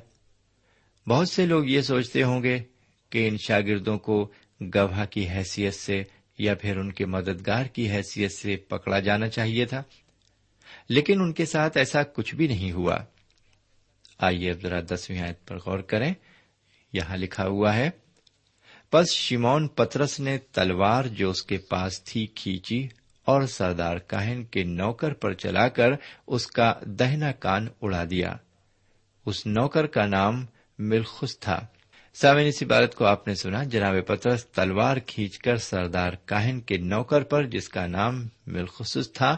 بہت 1.06 1.28
سے 1.28 1.46
لوگ 1.46 1.64
یہ 1.64 1.80
سوچتے 1.80 2.22
ہوں 2.22 2.42
گے 2.42 2.58
کہ 3.10 3.28
ان 3.28 3.36
شاگردوں 3.46 3.98
کو 3.98 4.32
گواہ 4.60 5.04
کی 5.04 5.28
حیثیت 5.28 5.74
سے 5.74 6.02
یا 6.38 6.54
پھر 6.54 6.76
ان 6.76 6.92
کے 6.92 7.06
مددگار 7.06 7.64
کی 7.64 7.90
حیثیت 7.90 8.32
سے 8.32 8.56
پکڑا 8.56 9.00
جانا 9.00 9.28
چاہیے 9.28 9.64
تھا، 9.64 9.82
لیکن 10.88 11.20
ان 11.20 11.32
کے 11.32 11.46
ساتھ 11.46 11.76
ایسا 11.76 12.02
کچھ 12.02 12.34
بھی 12.34 12.46
نہیں 12.46 12.72
ہوا۔ 12.72 12.98
آئیے 14.18 14.50
اب 14.50 14.62
ذرا 14.62 14.80
دسویں 14.90 15.20
آیت 15.20 15.46
پر 15.46 15.56
غور 15.56 15.78
کریں۔ 15.78 16.14
یہاں 16.92 17.16
لکھا 17.16 17.46
ہوا 17.46 17.76
ہے، 17.76 17.90
پس 18.90 19.10
شیمون 19.10 19.68
پترس 19.68 20.20
نے 20.20 20.38
تلوار 20.38 21.04
جو 21.04 21.30
اس 21.30 21.42
کے 21.42 21.58
پاس 21.58 22.04
تھی 22.04 22.26
کھینچی۔ 22.26 22.88
اور 23.24 23.42
سردار 23.42 23.96
کاہن 23.96 24.44
کے 24.44 24.64
نوکر 24.64 25.12
پر 25.12 25.32
چلا 25.32 25.68
کر 25.68 25.88
اس 26.26 26.46
کا 26.46 26.74
دہنا 26.84 27.32
کان 27.32 27.68
اڑا 27.82 28.04
دیا۔ 28.10 28.36
اس 29.26 29.46
نوکر 29.46 29.86
کا 29.86 30.06
نام 30.06 30.46
ملخس 30.78 31.38
تھا۔ 31.38 31.66
سامعین، 32.14 32.46
اس 32.46 32.62
عبارت 32.62 32.94
کو 32.94 33.06
آپ 33.06 33.28
نے 33.28 33.34
سنا۔ 33.34 33.64
جناب 33.64 33.94
پترس، 34.06 34.46
تلوار 34.46 34.96
کھینچ 34.96 35.38
کر 35.38 35.56
سردار 35.56 36.12
کاہن 36.24 36.60
کے 36.60 36.76
نوکر 36.76 37.22
پر 37.22 37.46
جس 37.46 37.68
کا 37.68 37.86
نام 37.86 38.28
ملخص 38.46 38.96
تھا، 39.14 39.36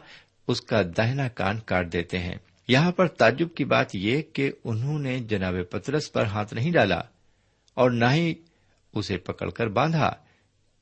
اس 0.49 0.61
کا 0.61 0.83
دہنا 0.97 1.29
کان 1.29 1.61
کاٹ 1.61 1.93
دیتے 1.93 2.19
ہیں۔ 2.19 2.37
یہاں 2.69 2.93
پر 2.93 3.09
تعجب 3.09 3.49
کی 3.55 3.65
بات 3.65 3.95
یہ 3.95 4.23
کہ 4.33 4.53
انہوں 4.65 4.99
نے 4.99 5.19
جناب 5.19 5.55
پترس 5.71 6.13
پر 6.13 6.25
ہاتھ 6.25 6.55
نہیں 6.55 6.73
ڈالا 6.73 7.01
اور 7.75 7.91
نہ 7.91 8.05
ہی 8.05 8.35
اسے 8.95 9.17
پکڑ 9.17 9.51
کر 9.51 9.67
باندھا۔ 9.67 10.13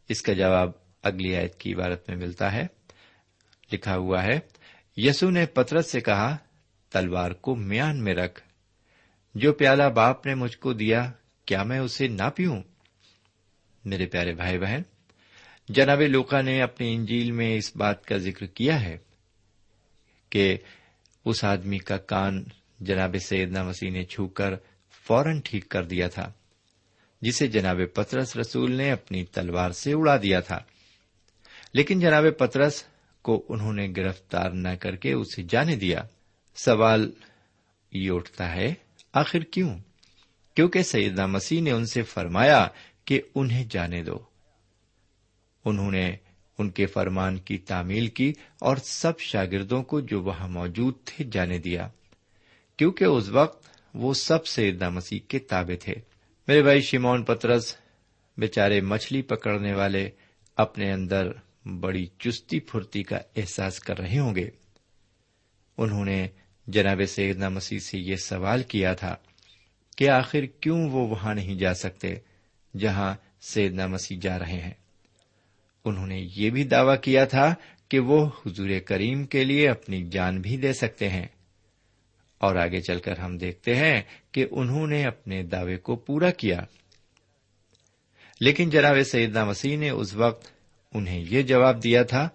اس 0.09 0.23
کا 0.23 0.33
جواب 0.33 0.71
اگلی 1.03 1.37
آیت 1.37 1.55
کی 1.55 1.75
عبارت 1.75 2.09
میں 2.09 2.17
ملتا 2.17 2.53
ہے۔ 2.53 2.67
لکھا 3.75 3.97
ہوا 3.97 4.23
ہے، 4.23 4.39
یسو 4.97 5.31
نے 5.31 5.47
پترس 5.47 5.91
سے 5.91 6.01
کہا، 6.01 6.37
تلوار 6.91 7.31
کو 7.31 7.55
میان 7.55 8.05
میں 8.05 8.15
رکھ، 8.15 8.41
جو 9.35 9.53
پیالہ 9.53 9.83
باپ 9.83 10.27
نے 10.27 10.35
مجھ 10.35 10.59
کو 10.59 10.73
دیا، 10.73 11.13
کیا 11.45 11.63
میں 11.63 11.79
اسے 11.79 12.09
نہ 12.09 12.31
پیوں؟ 12.37 12.63
میرے 13.85 14.07
پیارے 14.07 14.33
بھائی 14.33 14.59
بہن، 14.59 14.83
جناب 15.69 16.01
لوکا 16.01 16.41
نے 16.41 16.63
اپنی 16.63 16.95
انجیل 16.95 17.31
میں 17.31 17.57
اس 17.57 17.77
بات 17.77 18.05
کا 18.05 18.17
ذکر 18.17 18.47
کیا 18.47 18.81
ہے 18.81 18.99
کہ 20.31 20.57
اس 21.25 21.45
آدمی 21.45 21.79
کا 21.79 21.97
کان 21.97 22.45
جناب 22.81 23.17
سیدنا 23.27 23.63
مسیح 23.63 23.91
نے 23.91 24.05
چھو 24.05 24.29
کر 24.29 24.55
فوراً 25.07 25.41
ٹھیک 25.45 25.69
کر 25.69 25.85
دیا 25.85 26.09
تھا، 26.09 26.33
جسے 27.23 27.47
جناب 27.47 27.81
پترس 27.95 28.37
رسول 28.37 28.73
نے 28.73 28.91
اپنی 28.91 29.25
تلوار 29.25 29.71
سے 29.71 29.93
اڑا 29.93 30.17
دیا 30.17 30.41
تھا۔ 30.41 30.59
لیکن 31.73 32.01
جناب 32.01 32.25
پترس 32.39 32.85
کو 33.25 33.47
انہوں 33.49 33.73
نے 33.73 33.93
گرفتار 33.97 34.51
نہ 34.51 34.69
کر 34.81 34.97
کے 34.97 35.13
اسے 35.13 35.43
جانے 35.43 35.77
دیا۔ 35.77 36.03
سوال 36.57 37.11
یہ 37.93 38.11
اٹھتا 38.11 38.55
ہے، 38.55 38.75
آخر 39.13 39.39
کیوں؟ 39.39 39.79
کیونکہ 40.55 40.83
سیدنا 40.83 41.27
مسیح 41.27 41.63
نے 41.63 41.71
ان 41.71 41.87
سے 41.87 42.03
فرمایا 42.03 42.69
کہ 43.05 43.21
انہیں 43.35 43.65
جانے 43.71 44.03
دو۔ 44.03 44.19
انہوں 45.65 45.91
نے 45.91 46.17
ان 46.59 46.71
کے 46.71 46.87
فرمان 46.87 47.39
کی 47.39 47.59
تعمیل 47.59 48.07
کی 48.07 48.33
اور 48.61 48.77
سب 48.77 49.19
شاگردوں 49.19 49.83
کو 49.83 50.01
جو 50.01 50.23
وہاں 50.23 50.49
موجود 50.49 50.95
تھے 51.05 51.25
جانے 51.33 51.59
دیا۔ 51.59 51.89
کیونکہ 52.77 53.05
اس 53.05 53.29
وقت 53.29 53.67
وہ 53.95 54.15
سب 54.15 54.47
سیدنا 54.47 54.89
مسیح 54.89 55.19
کے 55.29 55.39
تابے 55.39 55.77
تھے۔ 55.77 55.95
میرے 56.49 56.63
بھائی 56.63 56.81
شیمون 56.81 57.23
پترس، 57.23 57.77
بیچارے 58.37 58.81
مچھلی 58.81 59.23
پکڑنے 59.23 59.73
والے 59.73 60.11
اپنے 60.57 60.93
اندر 60.93 61.33
بڑی 61.65 62.07
چستی 62.19 62.61
پھرتی 62.61 63.03
کا 63.03 63.19
احساس 63.37 63.81
کر 63.81 63.99
رہے 63.99 64.19
ہوں 64.19 64.35
گے۔ 64.35 64.51
انہوں 65.79 66.05
نے 66.05 66.29
جناب 66.67 67.01
سیدنا 67.09 67.49
مسیح 67.49 67.79
سے 67.79 67.99
یہ 67.99 68.17
سوال 68.17 68.63
کیا 68.63 68.95
تھا 68.95 69.17
کہ 69.97 70.09
آخر 70.09 70.47
کیوں 70.61 70.91
وہ 70.91 71.09
وہاں 71.09 71.35
نہیں 71.35 71.55
جا 71.55 71.75
سکتے 71.75 72.15
جہاں 72.79 73.15
سیدنا 73.41 73.87
مسیح 73.87 74.19
جا 74.23 74.39
رہے 74.39 74.61
ہیں؟ 74.61 74.73
انہوں 75.85 76.07
نے 76.07 76.29
یہ 76.37 76.51
بھی 76.51 76.65
دعوی 76.65 76.97
کیا 77.03 77.25
تھا 77.25 77.55
کہ 77.89 77.99
وہ 77.99 78.27
حضور 78.27 78.69
کریم 78.87 79.25
کے 79.25 79.45
لیے 79.45 79.69
اپنی 79.69 80.07
جان 80.07 80.41
بھی 80.41 80.57
دے 80.57 80.73
سکتے 80.73 81.09
ہیں۔ 81.09 81.27
اور 82.39 82.57
آگے 82.57 82.81
چل 82.81 82.99
کر 82.99 83.19
ہم 83.19 83.39
دیکھتے 83.39 83.75
ہیں 83.75 84.03
کہ 84.33 84.47
انہوں 84.51 84.87
نے 84.87 85.05
اپنے 85.05 85.43
دعوے 85.43 85.77
کو 85.77 85.97
پورا 85.97 86.31
کیا۔ 86.31 86.61
لیکن 88.41 88.71
جناب 88.71 88.97
سیدنا 89.03 89.45
مسیح 89.45 89.77
نے 89.77 89.91
اس 89.91 90.15
وقت 90.15 90.54
انہیں 90.95 91.25
یہ 91.29 91.43
جواب 91.43 91.85
دیا 91.85 92.03
تھا 92.03 92.29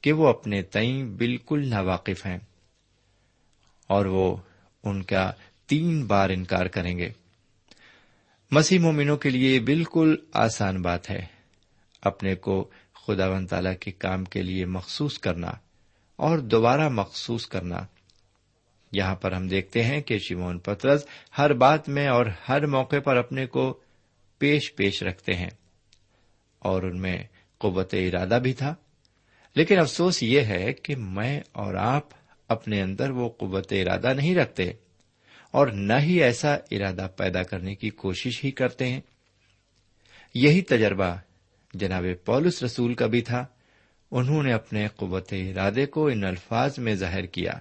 کہ 0.00 0.12
وہ 0.12 0.28
اپنے 0.28 0.62
تئیں 0.62 1.04
بالکل 1.04 1.68
ناواقف 1.68 2.26
ہیں 2.26 2.38
اور 3.86 4.06
وہ 4.06 4.36
ان 4.84 5.02
کا 5.02 5.32
تین 5.66 6.06
بار 6.06 6.30
انکار 6.30 6.66
کریں 6.66 6.98
گے۔ 6.98 7.08
مسیح 8.50 8.78
مومنوں 8.78 9.16
کے 9.16 9.30
لیے 9.30 9.60
بالکل 9.60 10.16
آسان 10.32 10.82
بات 10.82 11.10
ہے۔ 11.10 11.26
اپنے 12.02 12.34
کو 12.34 12.70
خدا 13.06 13.28
و 13.28 13.46
تعالی 13.46 13.74
کے 13.80 13.90
کام 13.90 14.24
کے 14.24 14.42
لیے 14.42 14.66
مخصوص 14.66 15.18
کرنا 15.18 15.50
اور 16.16 16.38
دوبارہ 16.38 16.88
مخصوص 16.88 17.46
کرنا۔ 17.46 17.86
یہاں 18.92 19.14
پر 19.14 19.32
ہم 19.32 19.48
دیکھتے 19.48 19.84
ہیں 19.84 20.00
کہ 20.00 20.18
شیمون 20.18 20.58
پترس 20.58 21.06
ہر 21.38 21.52
بات 21.52 21.88
میں 21.88 22.08
اور 22.08 22.26
ہر 22.48 22.66
موقع 22.66 22.96
پر 23.04 23.16
اپنے 23.16 23.46
کو 23.46 23.80
پیش 24.38 24.74
پیش 24.76 25.02
رکھتے 25.02 25.34
ہیں 25.34 25.50
اور 26.58 26.82
ان 26.82 27.00
میں 27.00 27.22
قوت 27.64 27.94
ارادہ 27.94 28.38
بھی 28.42 28.52
تھا۔ 28.52 28.74
لیکن 29.54 29.78
افسوس 29.78 30.22
یہ 30.22 30.40
ہے 30.40 30.72
کہ 30.72 30.96
میں 30.96 31.40
اور 31.52 31.74
آپ 31.74 32.08
اپنے 32.48 32.82
اندر 32.82 33.10
وہ 33.10 33.28
قوت 33.28 33.72
ارادہ 33.72 34.12
نہیں 34.12 34.34
رکھتے 34.34 34.72
اور 35.50 35.66
نہ 35.66 35.92
ہی 36.00 36.22
ایسا 36.22 36.54
ارادہ 36.54 37.08
پیدا 37.16 37.42
کرنے 37.42 37.74
کی 37.74 37.90
کوشش 37.90 38.44
ہی 38.44 38.50
کرتے 38.50 38.88
ہیں۔ 38.88 39.00
یہی 40.34 40.62
تجربہ 40.62 41.16
جناب 41.74 42.04
پولس 42.24 42.62
رسول 42.62 42.94
کا 42.94 43.06
بھی 43.06 43.20
تھا۔ 43.20 43.46
انہوں 44.10 44.42
نے 44.42 44.52
اپنے 44.52 44.88
قوت 44.96 45.32
ارادے 45.32 45.86
کو 45.86 46.06
ان 46.06 46.24
الفاظ 46.24 46.78
میں 46.78 46.94
ظاہر 46.94 47.26
کیا۔ 47.26 47.52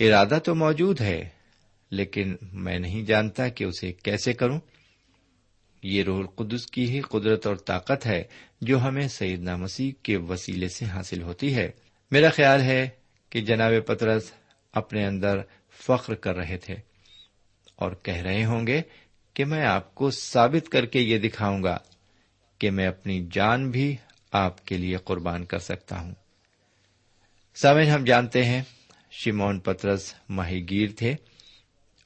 ارادہ 0.00 0.38
تو 0.44 0.54
موجود 0.54 1.00
ہے، 1.00 1.28
لیکن 1.90 2.36
میں 2.52 2.78
نہیں 2.78 3.02
جانتا 3.02 3.48
کہ 3.48 3.64
اسے 3.64 3.92
کیسے 3.92 4.32
کروں۔ 4.32 4.60
یہ 5.86 6.02
روح 6.02 6.18
القدس 6.18 6.66
کی 6.66 6.90
ہی 6.90 7.00
قدرت 7.00 7.46
اور 7.46 7.56
طاقت 7.56 8.06
ہے 8.06 8.24
جو 8.60 8.80
ہمیں 8.80 9.08
سیدنا 9.08 9.56
مسیح 9.56 9.92
کے 10.02 10.16
وسیلے 10.16 10.68
سے 10.68 10.84
حاصل 10.84 11.22
ہوتی 11.22 11.54
ہے۔ 11.54 11.70
میرا 12.10 12.28
خیال 12.28 12.60
ہے 12.60 12.88
کہ 13.30 13.40
جناب 13.40 13.72
پترس 13.86 14.32
اپنے 14.72 15.06
اندر 15.06 15.40
فخر 15.70 16.14
کر 16.14 16.36
رہے 16.36 16.56
تھے 16.56 16.74
اور 17.76 17.92
کہہ 18.02 18.14
رہے 18.14 18.44
ہوں 18.44 18.66
گے 18.66 18.82
کہ 19.34 19.44
میں 19.44 19.66
آپ 19.66 19.94
کو 19.94 20.10
ثابت 20.10 20.68
کر 20.68 20.86
کے 20.86 21.00
یہ 21.00 21.18
دکھاؤں 21.18 21.62
گا 21.62 21.78
کہ 22.58 22.70
میں 22.70 22.86
اپنی 22.86 23.26
جان 23.32 23.70
بھی 23.70 23.96
آپ 24.32 24.66
کے 24.66 24.78
لیے 24.78 24.96
قربان 25.04 25.44
کر 25.44 25.58
سکتا 25.58 26.00
ہوں۔ 26.00 26.14
سامن 27.54 27.82
ہم 27.82 28.04
جانتے 28.04 28.44
ہیں 28.44 28.62
شمون 29.10 29.60
پترس 29.60 30.14
ماہی 30.28 30.70
گیر 30.70 30.88
تھے، 30.96 31.14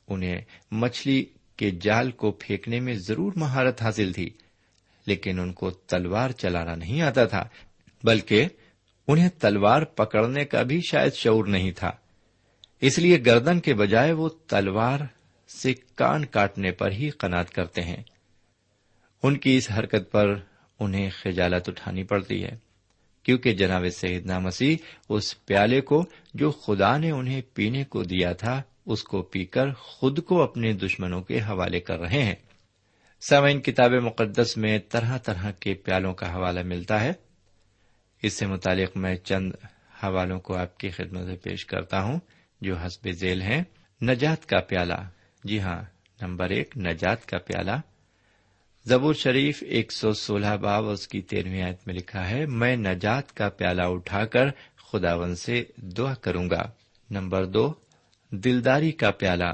انہیں 0.08 0.40
مچھلی 0.70 1.24
کے 1.60 1.70
جال 1.70 2.10
کو 2.10 2.30
پھینکنے 2.30 2.80
میں 2.80 2.94
ضرور 2.94 3.32
مہارت 3.36 3.82
حاصل 3.82 4.12
تھی، 4.12 4.30
لیکن 5.06 5.40
ان 5.40 5.52
کو 5.52 5.70
تلوار 5.70 6.30
چلانا 6.30 6.74
نہیں 6.74 7.02
آتا 7.02 7.24
تھا، 7.24 7.42
بلکہ 8.04 8.46
انہیں 9.08 9.28
تلوار 9.28 9.82
پکڑنے 9.82 10.44
کا 10.44 10.62
بھی 10.62 10.80
شاید 10.90 11.12
شعور 11.12 11.44
نہیں 11.44 11.72
تھا۔ 11.72 11.90
اس 12.80 12.98
لیے 12.98 13.18
گردن 13.26 13.60
کے 13.60 13.74
بجائے 13.74 14.12
وہ 14.12 14.28
تلوار 14.46 15.00
سے 15.48 15.74
کان 15.94 16.24
کاٹنے 16.24 16.70
پر 16.70 16.90
ہی 16.90 17.10
قناط 17.10 17.50
کرتے 17.50 17.82
ہیں۔ 17.82 18.02
ان 19.22 19.36
کی 19.36 19.56
اس 19.56 19.70
حرکت 19.78 20.12
پر 20.12 20.34
انہیں 20.80 21.10
خجالت 21.10 21.68
اٹھانی 21.68 22.02
پڑتی 22.02 22.44
ہے، 22.44 22.56
کیونکہ 23.22 23.52
جناب 23.52 23.84
سیدنا 23.88 24.38
مسیح 24.38 24.76
اس 25.08 25.44
پیالے 25.44 25.80
کو 25.80 26.04
جو 26.34 26.50
خدا 26.50 26.96
نے 26.96 27.10
انہیں 27.10 27.42
پینے 27.54 27.84
کو 27.84 28.02
دیا 28.02 28.32
تھا 28.32 28.62
اس 28.86 29.02
کو 29.02 29.22
پی 29.22 29.44
کر 29.44 29.72
خود 29.72 30.24
کو 30.24 30.42
اپنے 30.42 30.72
دشمنوں 30.72 31.22
کے 31.22 31.40
حوالے 31.40 31.80
کر 31.80 32.00
رہے 32.00 32.22
ہیں۔ 32.22 32.34
سامعین، 33.20 33.60
کتاب 33.60 33.92
مقدس 33.92 34.56
میں 34.56 34.78
طرح 34.88 35.18
طرح 35.18 35.50
کے 35.50 35.74
پیالوں 35.74 36.14
کا 36.14 36.34
حوالہ 36.34 36.60
ملتا 36.62 37.00
ہے۔ 37.00 37.12
اس 38.22 38.32
سے 38.32 38.46
متعلق 38.46 38.96
میں 38.96 39.16
چند 39.16 39.52
حوالوں 40.02 40.40
کو 40.40 40.56
آپ 40.56 40.78
کی 40.78 40.88
خدمت 40.88 41.26
سے 41.26 41.36
پیش 41.36 41.66
کرتا 41.66 42.02
ہوں، 42.02 42.20
جو 42.60 42.76
حسب 42.76 43.10
ذیل 43.10 43.42
ہیں۔ 43.42 43.62
نجات 44.02 44.46
کا 44.46 44.60
پیالہ۔ 44.60 45.08
جی 45.44 45.60
ہاں 45.60 45.82
نمبر 46.22 46.50
ایک، 46.50 46.76
نجات 46.76 47.26
کا 47.26 47.38
پیالہ۔ 47.38 47.76
زبور 48.86 49.14
شریف 49.14 49.62
ایک 49.66 49.92
سو 49.92 50.12
سولہ 50.12 50.56
باب، 50.56 50.88
اس 50.88 51.08
کی 51.08 51.22
تیرہویں 51.22 51.62
آیت 51.62 51.86
میں 51.86 51.94
لکھا 51.94 52.30
ہے، 52.30 52.46
میں 52.46 52.76
نجات 52.76 53.36
کا 53.36 53.48
پیالہ 53.48 53.82
اٹھا 53.82 54.26
کر 54.26 54.46
خداون 54.92 55.36
سے 55.36 55.64
دعا 55.76 56.14
کروں 56.14 56.50
گا۔ 56.50 56.70
نمبر 57.10 57.44
دو 57.44 57.72
دلداری 58.30 58.92
کا 58.92 59.10
پیالہ۔ 59.10 59.44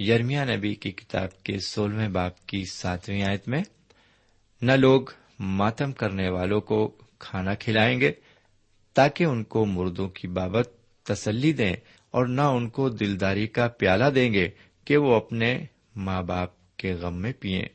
یرمیا 0.00 0.44
نبی 0.44 0.74
کی 0.74 0.90
کتاب 0.90 1.42
کے 1.42 1.58
سولہویں 1.58 2.08
باپ 2.08 2.46
کی 2.46 2.64
ساتویں 2.72 3.22
آیت 3.22 3.48
میں، 3.48 3.62
نہ 4.62 4.72
لوگ 4.72 5.02
ماتم 5.40 5.92
کرنے 5.92 6.28
والوں 6.28 6.60
کو 6.60 6.96
کھانا 7.18 7.54
کھلائیں 7.54 8.00
گے 8.00 8.12
تاکہ 8.94 9.24
ان 9.24 9.44
کو 9.44 9.66
مردوں 9.66 10.08
کی 10.08 10.28
بابت 10.28 10.68
تسلی 11.02 11.52
دیں 11.52 11.72
اور 12.10 12.26
نہ 12.26 12.40
ان 12.40 12.68
کو 12.68 12.88
دلداری 12.88 13.46
کا 13.46 13.68
پیالہ 13.68 14.04
دیں 14.04 14.32
گے 14.32 14.48
کہ 14.84 14.96
وہ 14.96 15.14
اپنے 15.14 15.64
ماں 15.96 16.22
باپ 16.22 16.76
کے 16.76 16.92
غم 16.92 17.14
میں 17.14 17.32
پیئیں۔ 17.40 17.68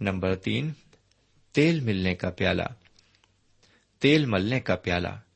نمبر 0.00 0.34
تین، 0.34 0.70
تیل 1.52 1.80
ملنے 1.80 2.14
کا 2.14 2.30
پیالہ۔ 2.30 2.62
تیل 3.98 4.24
ملنے 4.24 4.60
کا 4.60 4.76
پیالہ۔ 4.76 5.31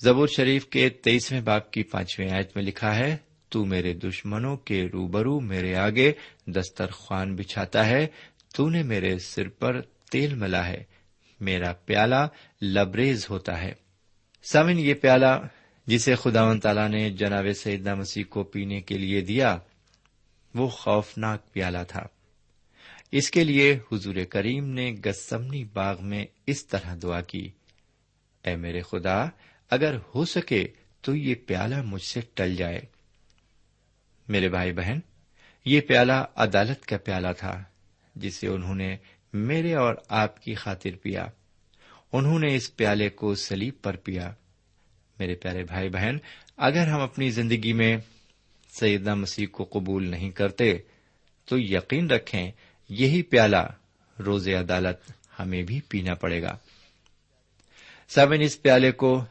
زبور 0.00 0.28
شریف 0.28 0.66
کے 0.66 0.88
تیئیسویں 0.88 1.40
باپ 1.40 1.70
کی 1.70 1.82
پانچویں 1.82 2.30
آیت 2.30 2.56
میں 2.56 2.64
لکھا 2.64 2.96
ہے، 2.96 3.16
تو 3.48 3.64
میرے 3.64 3.94
دشمنوں 3.94 4.56
کے 4.56 4.86
روبرو 4.92 5.40
میرے 5.40 5.74
آگے 5.76 6.12
دسترخوان 6.46 7.36
بچھاتا 7.36 7.86
ہے 7.86 8.06
تو 8.54 8.68
نے 8.70 8.82
میرے 8.82 9.18
سر 9.18 9.48
پر 9.48 9.80
تیل 9.80 10.34
ملا 10.34 10.66
ہے، 10.68 10.84
میرا 11.40 11.72
پیالہ 11.72 12.28
لبریز 12.62 13.30
ہوتا 13.30 13.62
ہے۔ 13.62 13.72
سمن 14.52 14.78
یہ 14.78 14.94
پیالہ 14.94 15.42
جسے 15.86 16.14
خدا 16.14 16.44
و 16.44 16.58
تعالیٰ 16.58 16.88
نے 16.88 17.10
جناب 17.10 17.44
سیدنا 17.56 17.94
مسیح 17.94 18.24
کو 18.24 18.42
پینے 18.42 18.80
کے 18.80 18.98
لیے 18.98 19.20
دیا، 19.20 19.58
وہ 20.54 20.68
خوفناک 20.68 21.52
پیالہ 21.52 21.82
تھا۔ 21.88 22.06
اس 23.12 23.30
کے 23.30 23.44
لیے 23.44 23.78
حضور 23.92 24.14
کریم 24.30 24.68
نے 24.68 24.92
گسمنی 25.06 25.64
باغ 25.64 26.04
میں 26.04 26.26
اس 26.46 26.66
طرح 26.66 26.94
دعا 27.02 27.20
کی، 27.20 27.50
اے 28.44 28.56
میرے 28.56 28.80
خدا 28.80 29.24
اگر 29.70 29.96
ہو 30.14 30.24
سکے 30.24 30.68
تو 31.00 31.16
یہ 31.16 31.34
پیالہ 31.34 31.82
مجھ 31.82 32.02
سے 32.02 32.20
ٹل 32.34 32.56
جائے۔ 32.56 32.80
میرے 34.28 34.48
بھائی 34.48 34.72
بہن، 34.72 34.98
یہ 35.64 35.80
پیالہ 35.80 36.12
عدالت 36.36 36.86
کا 36.86 36.98
پیالہ 36.98 37.28
تھا، 37.38 37.64
جسے 38.14 38.46
انہوں 38.46 38.74
نے 38.74 38.96
میرے 39.32 39.74
اور 39.74 39.94
آپ 40.08 40.42
کی 40.42 40.54
خاطر 40.54 40.90
پیا۔ 41.02 41.26
انہوں 42.12 42.38
نے 42.38 42.54
اس 42.54 42.76
پیالے 42.76 43.08
کو 43.08 43.34
سلیب 43.34 43.74
پر 43.82 43.96
پیا۔ 43.96 44.32
میرے 45.18 45.34
پیارے 45.34 45.64
بھائی 45.64 45.88
بہن، 45.88 46.16
اگر 46.56 46.86
ہم 46.86 47.00
اپنی 47.00 47.30
زندگی 47.30 47.72
میں 47.72 47.96
سیدہ 48.70 49.14
مسیح 49.14 49.46
کو 49.52 49.64
قبول 49.64 50.08
نہیں 50.08 50.30
کرتے، 50.30 50.78
تو 51.44 51.58
یقین 51.58 52.10
رکھیں 52.10 52.50
یہی 52.88 53.22
پیالہ 53.22 53.66
روز 54.26 54.48
عدالت 54.48 55.12
ہمیں 55.40 55.62
بھی 55.62 55.80
پینا 55.80 56.14
پڑے 56.14 56.42
گا۔ 56.42 56.56
سیون 58.08 58.40
اس 58.40 58.62
پیالے 58.62 58.92
کو 58.92 59.24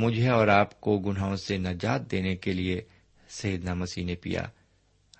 مجھے 0.00 0.28
اور 0.28 0.48
آپ 0.48 0.80
کو 0.80 0.98
گناہوں 0.98 1.36
سے 1.36 1.58
نجات 1.58 2.10
دینے 2.10 2.36
کے 2.36 2.52
لیے 2.52 2.80
سیدنا 3.28 3.74
مسیح 3.74 4.04
نے 4.04 4.14
پیا۔ 4.14 4.42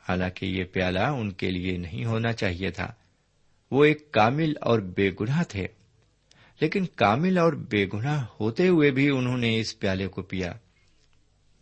حالانکہ 0.08 0.46
یہ 0.46 0.64
پیالہ 0.64 1.00
ان 1.00 1.32
کے 1.32 1.50
لیے 1.50 1.76
نہیں 1.76 2.04
ہونا 2.04 2.32
چاہیے 2.32 2.70
تھا۔ 2.70 2.92
وہ 3.70 3.84
ایک 3.84 4.12
کامل 4.12 4.52
اور 4.60 4.78
بے 4.78 5.10
گناہ 5.20 5.42
تھے۔ 5.42 5.66
لیکن 6.60 6.86
کامل 6.86 7.38
اور 7.38 7.52
بے 7.52 7.86
گناہ 7.94 8.26
ہوتے 8.40 8.68
ہوئے 8.68 8.90
بھی 8.90 9.10
انہوں 9.10 9.36
نے 9.36 9.60
اس 9.60 9.78
پیالے 9.78 10.06
کو 10.06 10.22
پیا، 10.22 10.52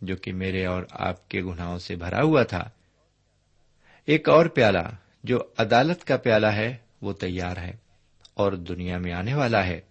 جو 0.01 0.15
کہ 0.15 0.33
میرے 0.33 0.65
اور 0.65 0.83
آپ 0.91 1.29
کے 1.29 1.41
گناہوں 1.41 1.79
سے 1.79 1.95
بھرا 1.95 2.21
ہوا 2.21 2.43
تھا۔ 2.43 2.69
ایک 4.05 4.29
اور 4.29 4.45
پیالہ، 4.45 4.87
جو 5.23 5.39
عدالت 5.57 6.05
کا 6.05 6.17
پیالہ 6.17 6.47
ہے، 6.47 6.77
وہ 7.01 7.13
تیار 7.13 7.57
ہے 7.57 7.71
اور 8.33 8.53
دنیا 8.53 8.97
میں 8.97 9.13
آنے 9.13 9.33
والا 9.33 9.65
ہے۔ 9.65 9.81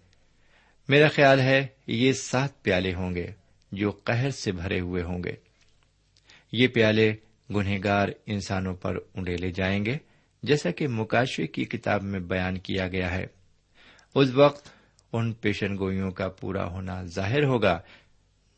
میرا 0.89 1.07
خیال 1.07 1.39
ہے 1.39 1.67
یہ 1.87 2.13
سات 2.13 2.63
پیالے 2.63 2.93
ہوں 2.93 3.15
گے 3.15 3.27
جو 3.71 3.91
قہر 3.91 4.29
سے 4.29 4.51
بھرے 4.51 4.79
ہوئے 4.79 5.03
ہوں 5.03 5.23
گے۔ 5.23 5.35
یہ 6.51 6.67
پیالے 6.67 7.15
گنہگار 7.55 8.07
انسانوں 8.25 8.75
پر 8.75 8.95
انڈیلے 9.13 9.51
جائیں 9.51 9.85
گے، 9.85 9.97
جیسا 10.43 10.71
کہ 10.71 10.87
مکاشوے 10.87 11.47
کی 11.47 11.65
کتاب 11.65 12.03
میں 12.03 12.19
بیان 12.19 12.57
کیا 12.57 12.87
گیا 12.87 13.11
ہے۔ 13.11 13.25
اس 14.15 14.29
وقت 14.33 14.69
ان 15.13 15.33
پیشن 15.33 15.77
گوئیوں 15.77 16.11
کا 16.11 16.27
پورا 16.27 16.65
ہونا 16.65 17.03
ظاہر 17.03 17.43
ہوگا، 17.43 17.81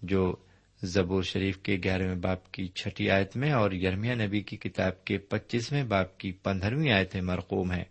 جو 0.02 0.36
زبور 0.84 1.24
شریف 1.24 1.58
کے 1.58 1.78
گیارہویں 1.84 2.16
باپ 2.16 2.52
کی 2.52 2.68
چھٹی 2.68 3.10
آیت 3.10 3.38
میں 3.38 3.52
اور 3.52 3.72
یرمیا 3.72 4.14
نبی 4.14 4.42
کی 4.42 4.58
کتاب 4.58 5.06
کے 5.06 5.18
پچیسویں 5.18 5.84
باپ 5.84 6.18
کی 6.18 6.32
پندرہویں 6.32 6.92
آیتیں 6.92 7.22
مرقوم 7.22 7.72
ہیں۔ 7.72 7.86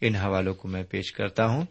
ان 0.00 0.14
حوالوں 0.14 0.54
کو 0.54 0.68
میں 0.68 0.82
پیش 0.82 1.12
کرتا 1.12 1.46
ہوں۔ 1.46 1.64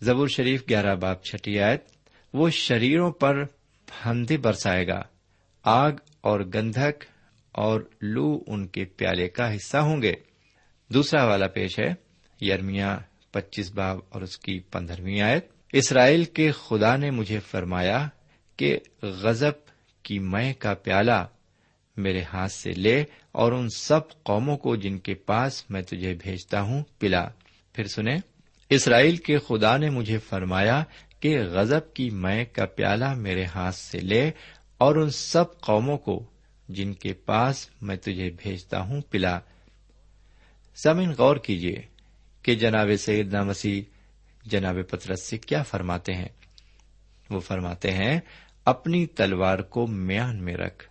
زبور 0.00 0.28
شریف 0.28 0.62
گیارہ 0.68 0.94
باپ 0.94 1.24
چھٹی 1.24 1.60
آیت، 1.60 1.84
وہ 2.32 2.50
شریروں 2.50 3.10
پر 3.10 3.44
پھندے 3.86 4.36
برسائے 4.36 4.86
گا، 4.86 5.02
آگ 5.62 5.92
اور 6.20 6.40
گندھک 6.54 7.04
اور 7.52 7.80
لو 8.00 8.42
ان 8.46 8.66
کے 8.66 8.84
پیالے 8.84 9.28
کا 9.28 9.56
حصہ 9.56 9.76
ہوں 9.76 10.02
گے۔ 10.02 10.14
دوسرا 10.88 11.24
والا 11.24 11.46
پیش 11.46 11.80
ہے، 11.80 11.94
یرمیا 12.40 12.98
پچیس 13.30 13.72
باب 13.72 13.98
اور 14.08 14.22
اس 14.22 14.38
کی 14.38 14.60
پندرہویں 14.60 15.20
آیت۔ 15.20 15.46
اسرائیل 15.72 16.24
کے 16.24 16.50
خدا 16.50 16.96
نے 16.96 17.10
مجھے 17.10 17.38
فرمایا 17.38 18.08
کہ 18.56 18.78
غزب 19.02 19.52
کی 20.02 20.18
مئے 20.18 20.54
کا 20.54 20.74
پیالہ 20.74 21.26
میرے 21.96 22.22
ہاتھ 22.22 22.52
سے 22.52 22.70
لے 22.70 23.04
اور 23.32 23.52
ان 23.52 23.68
سب 23.68 24.00
قوموں 24.22 24.56
کو 24.56 24.76
جن 24.76 24.98
کے 24.98 25.14
پاس 25.14 25.70
میں 25.70 25.82
تجھے 25.82 26.14
بھیجتا 26.14 26.60
ہوں، 26.60 26.84
پلا۔ 26.98 27.28
پھر 27.72 27.84
سنیں۔ 27.84 28.18
اسرائیل 28.70 29.16
کے 29.16 29.38
خدا 29.38 29.76
نے 29.76 29.90
مجھے 29.90 30.18
فرمایا 30.18 30.84
کہ 31.20 31.38
غزب 31.40 31.94
کی 31.94 32.10
مئے 32.10 32.44
کا 32.44 32.66
پیالہ 32.66 33.14
میرے 33.14 33.44
ہاتھ 33.44 33.74
سے 33.74 33.98
لے 33.98 34.30
اور 34.78 34.96
ان 34.96 35.10
سب 35.10 35.60
قوموں 35.60 35.98
کو 35.98 36.26
جن 36.68 36.94
کے 36.94 37.12
پاس 37.12 37.68
میں 37.82 37.96
تجھے 37.96 38.30
بھیجتا 38.42 38.80
ہوں 38.80 39.00
پلا۔ 39.10 39.40
سمن 40.74 41.10
غور 41.18 41.36
کیجیے 41.36 41.82
کہ 42.42 42.54
جناب 42.54 42.88
سیدنا 42.98 43.42
مسیح 43.42 43.82
جناب 44.44 44.76
پترس 44.90 45.22
سے 45.22 45.38
کیا 45.38 45.62
فرماتے 45.62 46.14
ہیں۔ 46.14 46.28
وہ 47.30 47.40
فرماتے 47.40 47.90
ہیں، 47.90 48.20
اپنی 48.64 49.06
تلوار 49.06 49.58
کو 49.58 49.86
میان 49.86 50.44
میں 50.44 50.54
رکھ۔ 50.54 50.84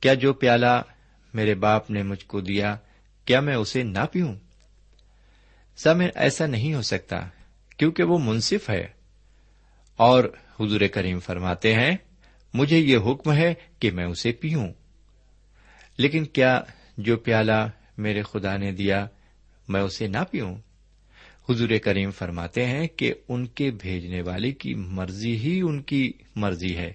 کیا 0.00 0.14
جو 0.14 0.32
پیالہ 0.32 0.82
میرے 1.34 1.54
باپ 1.54 1.90
نے 1.90 2.02
مجھ 2.02 2.24
کو 2.26 2.40
دیا، 2.40 2.76
کیا 3.24 3.40
میں 3.40 3.54
اسے 3.54 3.82
نہ 3.82 4.06
پیوں؟ 4.12 4.34
سمن 5.82 6.08
ایسا 6.14 6.46
نہیں 6.46 6.74
ہو 6.74 6.82
سکتا 6.82 7.28
کیونکہ 7.76 8.02
وہ 8.02 8.18
منصف 8.18 8.70
ہے۔ 8.70 8.86
اور 9.96 10.24
حضور 10.60 10.80
کریم 10.80 11.20
فرماتے 11.20 11.74
ہیں، 11.74 11.96
مجھے 12.54 12.78
یہ 12.78 12.96
حکم 12.96 13.32
ہے 13.32 13.54
کہ 13.78 13.90
میں 13.90 14.04
اسے 14.04 14.32
پیوں۔ 14.32 14.68
لیکن 15.96 16.24
کیا 16.24 16.60
جو 16.98 17.16
پیالہ 17.16 17.68
میرے 17.98 18.22
خدا 18.22 18.56
نے 18.56 18.72
دیا، 18.72 19.06
میں 19.68 19.80
اسے 19.80 20.06
نہ 20.06 20.18
پیوں؟ 20.30 20.56
حضور 21.48 21.68
کریم 21.82 22.10
فرماتے 22.10 22.66
ہیں 22.66 22.86
کہ 22.86 23.14
ان 23.28 23.46
کے 23.46 23.70
بھیجنے 23.70 24.22
والے 24.22 24.52
کی 24.52 24.74
مرضی 24.74 25.36
ہی 25.36 25.60
ان 25.60 25.82
کی 25.82 26.12
مرضی 26.36 26.76
ہے۔ 26.76 26.92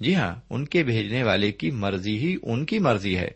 جی 0.00 0.14
ہاں 0.14 0.34
ان 0.50 0.64
کے 0.64 0.82
بھیجنے 0.82 1.22
والے 1.22 1.52
کی 1.52 1.70
مرضی 1.70 2.18
ہی 2.18 2.36
ان 2.42 2.66
کی 2.66 2.78
مرضی 2.78 3.18
ہے۔ 3.18 3.30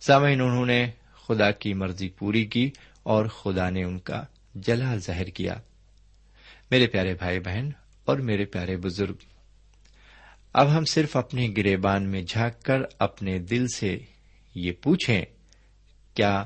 سامعین، 0.00 0.40
انہوں 0.40 0.66
نے 0.66 0.86
خدا 1.28 1.50
کی 1.50 1.74
مرضی 1.74 2.08
پوری 2.08 2.44
کی 2.44 2.70
اور 3.06 3.26
خدا 3.26 3.70
نے 3.70 3.84
ان 3.84 3.98
کا 3.98 4.22
جلال 4.54 4.98
ظاہر 4.98 5.24
کیا۔ 5.24 5.54
میرے 6.70 6.86
پیارے 6.86 7.14
بھائی 7.14 7.40
بہن 7.40 7.70
اور 8.04 8.18
میرے 8.18 8.44
پیارے 8.44 8.76
بزرگ، 8.76 9.14
اب 10.52 10.78
ہم 10.78 10.84
صرف 10.84 11.16
اپنے 11.16 11.48
گریبان 11.56 12.10
میں 12.10 12.22
جھانک 12.22 12.62
کر 12.62 12.78
اپنے 12.98 13.38
دل 13.38 13.66
سے 13.68 13.98
یہ 14.54 14.72
پوچھیں، 14.72 15.22
کیا 16.14 16.44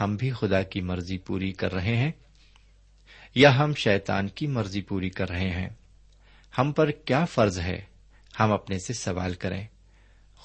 ہم 0.00 0.16
بھی 0.16 0.30
خدا 0.30 0.62
کی 0.62 0.80
مرضی 0.80 1.18
پوری 1.18 1.52
کر 1.52 1.72
رہے 1.72 1.96
ہیں؟ 1.96 2.12
یا 3.34 3.58
ہم 3.58 3.74
شیطان 3.74 4.28
کی 4.28 4.46
مرضی 4.46 4.82
پوری 4.82 5.10
کر 5.10 5.28
رہے 5.28 5.50
ہیں؟ 5.50 5.68
ہم 6.58 6.72
پر 6.72 6.90
کیا 6.90 7.24
فرض 7.24 7.58
ہے؟ 7.58 7.80
ہم 8.40 8.52
اپنے 8.52 8.78
سے 8.78 8.92
سوال 8.92 9.34
کریں۔ 9.34 9.66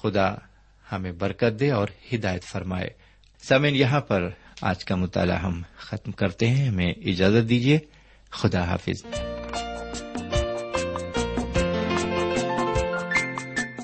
خدا 0.02 0.34
ہمیں 0.92 1.12
برکت 1.12 1.60
دے 1.60 1.70
اور 1.70 1.88
ہدایت 2.14 2.42
فرمائے۔ 2.42 2.90
سمین 3.48 3.74
یہاں 3.74 4.00
پر 4.00 4.30
آج 4.62 4.84
کا 4.84 4.94
مطالعہ 4.94 5.38
ہم 5.38 5.62
ختم 5.76 6.12
کرتے 6.12 6.48
ہیں۔ 6.48 6.68
ہمیں 6.68 6.92
اجازت 6.92 7.48
دیجیے 7.48 7.78
خدا 8.30 8.64
حافظ۔ 8.64 9.04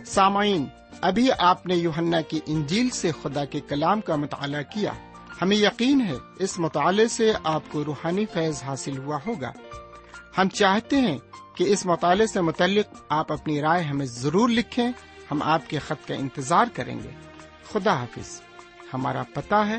سامعین، 0.07 0.67
ابھی 1.01 1.29
آپ 1.39 1.67
نے 1.67 1.77
یوہنا 1.77 2.21
کی 2.21 2.41
انجیل 2.47 2.91
سے 2.91 3.11
خدا 3.23 3.45
کے 3.45 3.61
کلام 3.61 4.01
کا 4.01 4.17
مطالعہ 4.17 4.63
کیا۔ 4.63 4.93
ہمیں 5.43 5.57
یقین 5.57 6.01
ہے 6.01 6.15
اس 6.39 6.59
مطالعے 6.59 7.09
سے 7.09 7.33
آپ 7.45 7.63
کو 7.71 7.85
روحانی 7.85 8.27
فیض 8.33 8.63
حاصل 8.63 8.99
ہوا 8.99 9.19
ہوگا۔ 9.27 9.53
ہم 10.39 10.49
چاہتے 10.49 10.97
ہیں 10.97 11.19
کہ 11.57 11.65
اس 11.65 11.87
مطالعے 11.87 12.27
سے 12.27 12.41
متعلق 12.41 13.03
آپ 13.09 13.33
اپنی 13.33 13.61
رائے 13.61 13.83
ہمیں 13.83 14.07
ضرور 14.07 14.49
لکھیں۔ 14.49 14.89
ہم 15.31 15.43
آپ 15.43 15.71
کے 15.71 15.79
خط 15.79 16.09
کا 16.09 16.15
انتظار 16.15 16.67
کریں 16.75 16.97
گے۔ 17.05 17.11
خدا 17.73 17.93
حافظ، 18.01 18.41
ہمارا 18.95 19.23
پتا 19.35 19.67
ہے 19.67 19.79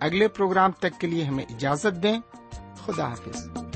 اگلے 0.00 0.28
پروگرام 0.28 0.72
تک 0.72 1.00
کے 1.00 1.06
لیے 1.06 1.24
ہمیں 1.24 1.44
اجازت 1.44 2.02
دیں۔ 2.02 2.20
خدا 2.86 3.08
حافظ۔ 3.08 3.67